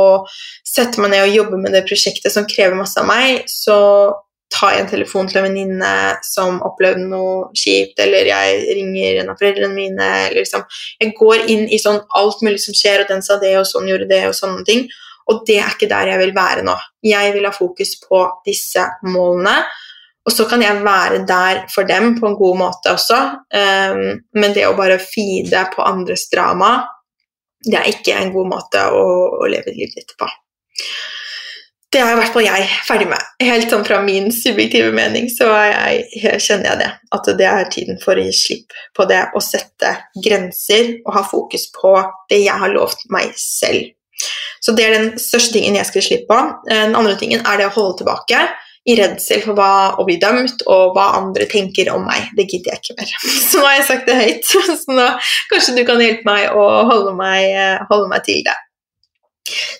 sette 0.67 1.03
meg 1.03 1.13
ned 1.13 1.25
og 1.27 1.35
jobbe 1.35 1.59
med 1.59 1.75
det 1.75 1.83
prosjektet 1.87 2.31
som 2.33 2.47
krever 2.47 2.79
masse 2.79 2.99
av 2.99 3.07
meg, 3.09 3.43
så 3.51 3.77
jeg 4.57 4.81
en 4.81 4.89
telefon 4.89 5.27
til 5.29 5.41
en 5.41 5.47
venninne 5.47 5.93
som 6.25 6.61
opplevde 6.65 7.03
noe 7.05 7.49
kjipt, 7.57 7.99
eller 8.01 8.29
jeg 8.29 8.77
ringer 8.77 9.21
en 9.21 9.33
av 9.33 9.39
foreldrene 9.39 9.73
mine, 9.73 10.07
eller 10.27 10.39
liksom 10.41 10.63
Jeg 10.99 11.13
går 11.19 11.49
inn 11.51 11.67
i 11.69 11.79
sånn 11.79 11.99
alt 12.15 12.41
mulig 12.41 12.61
som 12.63 12.77
skjer, 12.77 13.03
og 13.03 13.11
den 13.11 13.21
sa 13.21 13.37
det, 13.41 13.53
og 13.59 13.67
sånn 13.67 13.89
gjorde 13.89 14.09
det, 14.09 14.23
og 14.27 14.35
sånne 14.37 14.63
ting. 14.65 14.87
Og 15.27 15.43
det 15.47 15.59
er 15.59 15.73
ikke 15.75 15.89
der 15.91 16.13
jeg 16.13 16.21
vil 16.21 16.33
være 16.35 16.63
nå. 16.63 16.75
Jeg 17.03 17.33
vil 17.35 17.45
ha 17.45 17.51
fokus 17.51 17.97
på 17.99 18.23
disse 18.47 18.85
målene. 19.03 19.59
Og 20.27 20.33
så 20.35 20.43
kan 20.47 20.63
jeg 20.63 20.83
være 20.83 21.21
der 21.27 21.65
for 21.71 21.87
dem 21.87 22.17
på 22.19 22.27
en 22.27 22.35
god 22.35 22.57
måte 22.59 22.91
også, 22.91 23.19
um, 23.47 24.01
men 24.35 24.55
det 24.55 24.65
å 24.67 24.75
bare 24.75 24.99
feede 24.99 25.61
på 25.71 25.85
andres 25.87 26.25
drama, 26.33 26.81
det 27.63 27.77
er 27.79 27.87
ikke 27.93 28.17
en 28.19 28.33
god 28.33 28.49
måte 28.51 28.81
å, 28.91 29.05
å 29.39 29.47
leve 29.47 29.71
livet 29.71 29.95
ditt 30.01 30.11
på. 30.19 30.27
Det 31.93 32.01
er 32.03 32.11
i 32.11 32.17
hvert 32.19 32.33
fall 32.35 32.43
jeg 32.43 32.63
ferdig 32.83 33.07
med. 33.07 33.27
Helt 33.47 33.71
sånn 33.71 33.85
fra 33.87 34.01
min 34.03 34.27
subjektive 34.35 34.91
mening 34.95 35.29
så 35.31 35.47
jeg, 35.69 36.03
kjenner 36.43 36.73
jeg 36.73 36.81
det. 36.81 36.89
At 37.15 37.29
det 37.39 37.47
er 37.47 37.69
tiden 37.71 37.99
for 38.01 38.19
å 38.19 38.25
gi 38.25 38.33
slipp 38.35 38.75
på 38.97 39.07
det 39.07 39.21
å 39.31 39.43
sette 39.43 39.93
grenser 40.23 40.97
og 41.05 41.13
ha 41.15 41.23
fokus 41.27 41.69
på 41.75 41.93
det 42.31 42.43
jeg 42.43 42.59
har 42.59 42.73
lovt 42.75 43.07
meg 43.13 43.31
selv. 43.39 43.93
Så 44.59 44.73
det 44.75 44.83
er 44.83 44.95
den 44.97 45.09
største 45.21 45.55
tingen 45.55 45.77
jeg 45.77 45.87
skal 45.87 46.03
slippe 46.03 46.27
på. 46.33 46.39
Den 46.67 46.97
andre 46.97 47.15
tingen 47.19 47.45
er 47.47 47.61
det 47.61 47.69
å 47.69 47.75
holde 47.77 48.01
tilbake 48.01 48.43
i 48.87 48.95
redsel 48.95 49.41
for 49.43 49.55
hva, 49.55 49.71
å 49.99 50.05
bli 50.07 50.15
dømt 50.19 50.63
og 50.71 50.95
hva 50.95 51.09
andre 51.21 51.47
tenker 51.51 51.91
om 51.93 52.05
meg. 52.07 52.29
Det 52.35 52.47
gidder 52.47 52.73
jeg 52.73 52.83
ikke 52.83 52.99
mer. 52.99 53.15
Så 53.49 53.61
nå 53.61 53.67
har 53.67 53.79
jeg 53.79 53.89
sagt 53.93 54.07
det 54.11 54.19
høyt. 54.19 54.53
Så 54.83 54.95
nå 54.95 55.09
kanskje 55.53 55.75
du 55.79 55.83
kan 55.87 56.03
hjelpe 56.03 56.27
meg 56.27 56.51
å 56.51 56.67
holde 56.89 57.15
meg, 57.15 57.87
holde 57.91 58.11
meg 58.11 58.27
til 58.27 58.43
det. 58.47 58.55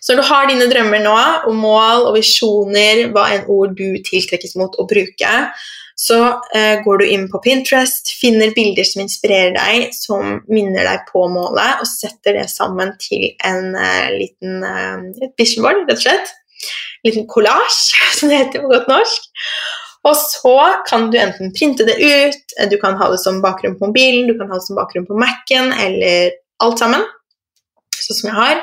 Så 0.02 0.14
når 0.14 0.22
du 0.22 0.28
har 0.30 0.48
dine 0.50 0.70
drømmer 0.72 1.04
nå, 1.04 1.18
og 1.50 1.58
mål 1.58 2.08
og 2.10 2.16
visjoner, 2.18 3.08
hva 3.14 3.28
enn 3.36 3.50
ord 3.52 3.76
du 3.78 4.00
tiltrekkes 4.08 4.56
mot 4.60 4.76
å 4.80 4.88
bruke, 4.90 5.34
så 5.98 6.18
eh, 6.54 6.84
går 6.86 7.00
du 7.02 7.06
inn 7.10 7.26
på 7.32 7.40
Pinterest, 7.42 8.12
finner 8.20 8.54
bilder 8.54 8.86
som 8.86 9.02
inspirerer 9.02 9.56
deg, 9.56 9.96
som 9.98 10.36
minner 10.46 10.86
deg 10.86 11.08
på 11.10 11.24
målet, 11.34 11.82
og 11.82 11.90
setter 11.90 12.38
det 12.38 12.46
sammen 12.54 12.94
til 13.02 13.32
en 13.48 13.74
eh, 13.74 14.12
liten 14.14 14.62
eh, 14.68 15.08
et 15.26 15.34
vision 15.42 15.66
board, 15.66 15.88
rett 15.88 15.98
og 15.98 16.06
slett. 16.06 16.36
En 17.02 17.10
liten 17.10 17.26
collage, 17.32 17.98
som 18.20 18.30
det 18.30 18.44
heter 18.44 18.62
på 18.62 18.72
godt 18.76 18.92
norsk. 18.92 19.26
Og 20.08 20.14
så 20.22 20.58
kan 20.88 21.10
du 21.12 21.18
enten 21.20 21.50
printe 21.56 21.88
det 21.88 21.98
ut, 21.98 22.58
du 22.70 22.78
kan 22.80 22.96
ha 23.02 23.10
det 23.12 23.18
som 23.24 23.42
bakgrunn 23.44 23.80
på 23.80 23.90
mobilen, 23.90 24.30
du 24.30 24.38
kan 24.38 24.52
ha 24.54 24.62
det 24.62 24.68
som 24.68 24.78
bakgrunn 24.78 25.10
på 25.10 25.18
Mac-en, 25.18 25.74
eller 25.74 26.38
alt 26.64 26.80
sammen, 26.80 27.04
sånn 27.98 28.22
som 28.22 28.30
jeg 28.30 28.38
har. 28.38 28.62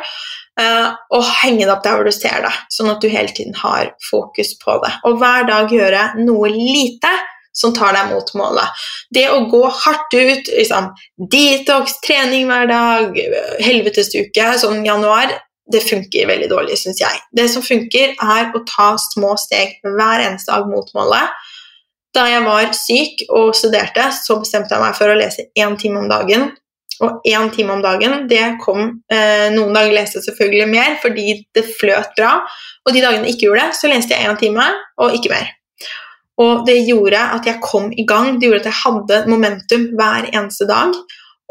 Uh, 0.55 0.95
og 1.11 1.25
henge 1.43 1.65
det 1.65 1.73
opp 1.73 1.83
der 1.83 1.97
hvor 1.99 2.07
du 2.07 2.15
ser 2.15 2.45
det, 2.45 2.53
sånn 2.71 2.93
at 2.93 3.03
du 3.03 3.09
hele 3.11 3.33
tiden 3.35 3.57
har 3.59 3.91
fokus 4.07 4.53
på 4.61 4.77
det. 4.85 4.93
Og 5.09 5.19
hver 5.19 5.49
dag 5.49 5.73
gjøre 5.75 6.13
noe 6.21 6.51
lite 6.53 7.11
som 7.55 7.75
tar 7.75 7.95
deg 7.95 8.11
mot 8.11 8.31
målet. 8.39 8.85
Det 9.15 9.29
å 9.31 9.45
gå 9.51 9.63
hardt 9.67 10.15
ut, 10.15 10.51
liksom, 10.51 10.91
detox, 11.31 11.99
trening 12.07 12.49
hver 12.51 12.71
dag, 12.71 13.19
helvetesuke, 13.63 14.49
sånn 14.63 14.83
januar, 14.87 15.37
det 15.71 15.81
funker 15.81 16.29
veldig 16.29 16.51
dårlig, 16.51 16.77
syns 16.81 17.01
jeg. 17.01 17.23
Det 17.33 17.47
som 17.51 17.65
funker, 17.65 18.17
er 18.21 18.51
å 18.55 18.65
ta 18.69 18.93
små 19.01 19.35
steg 19.41 19.79
hver 19.87 20.27
eneste 20.27 20.53
dag 20.53 20.67
mot 20.71 20.91
målet. 20.97 21.47
Da 22.15 22.27
jeg 22.31 22.45
var 22.47 22.75
syk 22.79 23.25
og 23.31 23.55
studerte, 23.59 24.11
så 24.15 24.37
bestemte 24.43 24.75
jeg 24.75 24.85
meg 24.85 24.99
for 24.99 25.11
å 25.11 25.17
lese 25.19 25.49
én 25.59 25.79
time 25.81 26.03
om 26.03 26.11
dagen 26.11 26.53
og 27.05 27.27
én 27.29 27.51
time 27.53 27.77
om 27.77 27.83
dagen, 27.85 28.25
det 28.31 28.57
kom 28.63 28.81
eh, 29.13 29.51
Noen 29.55 29.77
dager 29.77 29.93
leste 29.95 30.19
jeg 30.21 30.29
selvfølgelig 30.31 30.71
mer 30.73 30.97
fordi 31.03 31.37
det 31.57 31.67
fløt 31.79 32.15
bra. 32.19 32.39
Og 32.85 32.95
de 32.95 33.03
dagene 33.05 33.29
jeg 33.29 33.37
ikke 33.37 33.49
gjorde 33.49 33.67
det, 33.67 33.79
så 33.81 33.93
leste 33.93 34.17
jeg 34.17 34.31
én 34.31 34.41
time 34.41 34.69
og 35.05 35.17
ikke 35.17 35.33
mer. 35.35 35.53
Og 36.43 36.65
det 36.67 36.81
gjorde 36.89 37.21
at 37.37 37.47
jeg 37.47 37.63
kom 37.63 37.93
i 37.95 38.07
gang, 38.09 38.41
det 38.41 38.49
gjorde 38.49 38.65
at 38.65 38.71
jeg 38.73 38.81
hadde 38.81 39.21
momentum 39.31 39.91
hver 39.99 40.31
eneste 40.33 40.67
dag. 40.71 40.97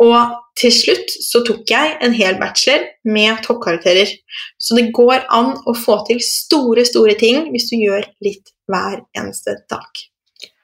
Og 0.04 0.34
til 0.60 0.74
slutt 0.74 1.14
så 1.24 1.44
tok 1.46 1.70
jeg 1.70 1.98
en 2.04 2.16
hel 2.18 2.40
bachelor 2.42 2.88
med 3.08 3.44
toppkarakterer. 3.46 4.10
Så 4.60 4.76
det 4.78 4.92
går 4.96 5.28
an 5.34 5.54
å 5.70 5.76
få 5.78 6.02
til 6.10 6.20
store, 6.26 6.86
store 6.90 7.16
ting 7.20 7.48
hvis 7.54 7.70
du 7.72 7.78
gjør 7.80 8.10
litt 8.26 8.52
hver 8.70 9.04
eneste 9.18 9.62
dag. 9.72 10.04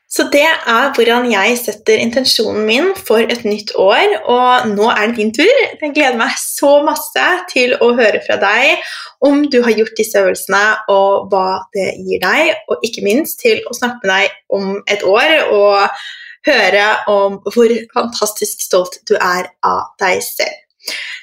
Så 0.10 0.26
det 0.34 0.42
er 0.42 0.88
hvordan 0.96 1.28
jeg 1.30 1.58
setter 1.62 2.02
intensjonen 2.02 2.64
min 2.66 2.88
for 2.98 3.22
et 3.22 3.44
nytt 3.46 3.76
år. 3.78 4.16
Og 4.26 4.72
nå 4.72 4.88
er 4.90 5.12
det 5.12 5.20
din 5.20 5.34
tur. 5.38 5.60
Jeg 5.82 5.94
gleder 5.94 6.18
meg 6.18 6.34
så 6.42 6.80
masse 6.86 7.26
til 7.52 7.76
å 7.78 7.92
høre 7.98 8.22
fra 8.26 8.40
deg 8.42 8.88
om 9.26 9.44
du 9.54 9.60
har 9.66 9.76
gjort 9.78 10.00
disse 10.00 10.18
øvelsene, 10.18 10.64
og 10.90 11.30
hva 11.30 11.60
det 11.76 11.92
gir 12.08 12.24
deg. 12.24 12.56
Og 12.72 12.88
ikke 12.88 13.06
minst 13.06 13.38
til 13.44 13.62
å 13.70 13.76
snakke 13.78 14.02
med 14.02 14.16
deg 14.16 14.58
om 14.58 14.80
et 14.90 15.06
år 15.06 15.36
og 15.54 16.02
høre 16.48 16.88
om 17.12 17.38
hvor 17.54 17.76
fantastisk 17.94 18.66
stolt 18.66 18.98
du 19.06 19.14
er 19.20 19.52
av 19.62 19.94
deg 20.02 20.24
selv. 20.26 20.58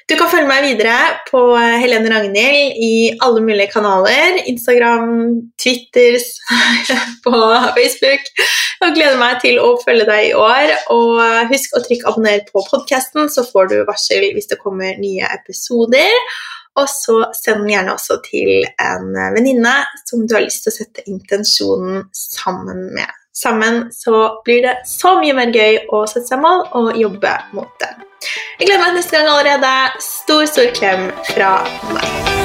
Du 0.07 0.13
kan 0.15 0.29
følge 0.31 0.47
meg 0.47 0.63
videre 0.63 1.17
på 1.27 1.39
Helene 1.59 2.07
Ragnhild 2.13 2.77
i 2.79 2.91
alle 3.25 3.41
mulige 3.43 3.73
kanaler. 3.73 4.37
Instagram, 4.47 5.09
Twitter, 5.59 6.15
på 7.25 7.33
Facebook. 7.75 8.29
Jeg 8.79 8.95
gleder 8.95 9.19
meg 9.19 9.41
til 9.43 9.59
å 9.59 9.73
følge 9.81 10.07
deg 10.07 10.29
i 10.29 10.31
år. 10.39 10.71
Og 10.95 11.51
husk 11.51 11.75
å 11.75 11.83
trykke 11.83 12.07
abonner 12.07 12.47
på 12.47 12.63
podkasten, 12.69 13.27
så 13.27 13.43
får 13.51 13.73
du 13.73 13.77
varsel 13.89 14.29
hvis 14.31 14.47
det 14.47 14.61
kommer 14.63 14.95
nye 14.95 15.27
episoder. 15.41 16.15
Og 16.79 16.87
så 16.87 17.19
send 17.35 17.65
den 17.65 17.75
gjerne 17.75 17.99
også 17.99 18.21
til 18.23 18.63
en 18.79 19.11
venninne 19.35 19.75
som 20.07 20.23
du 20.23 20.37
har 20.39 20.47
lyst 20.47 20.63
til 20.63 20.71
å 20.71 20.79
sette 20.79 21.07
intensjonen 21.11 22.05
sammen 22.15 22.93
med. 22.95 23.11
Sammen 23.35 23.89
så 23.91 24.37
blir 24.47 24.63
det 24.69 24.79
så 24.87 25.17
mye 25.19 25.35
mer 25.35 25.51
gøy 25.51 25.83
å 25.91 26.05
sette 26.07 26.29
seg 26.31 26.47
mål 26.47 26.69
og 26.79 26.93
jobbe 26.95 27.41
mot 27.57 27.75
dem. 27.83 28.06
Jeg 28.59 28.67
gleder 28.67 28.81
meg 28.81 28.87
til 28.87 28.99
neste 29.01 29.17
gang 29.17 29.29
allerede. 29.29 29.73
Stor, 30.01 30.45
stor 30.45 30.73
klem 30.79 31.11
fra 31.33 31.53
meg. 31.93 32.37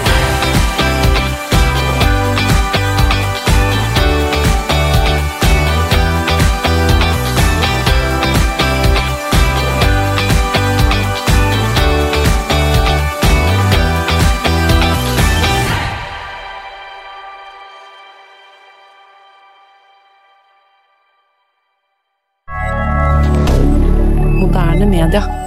moderne 24.53 24.87
media. 24.87 25.42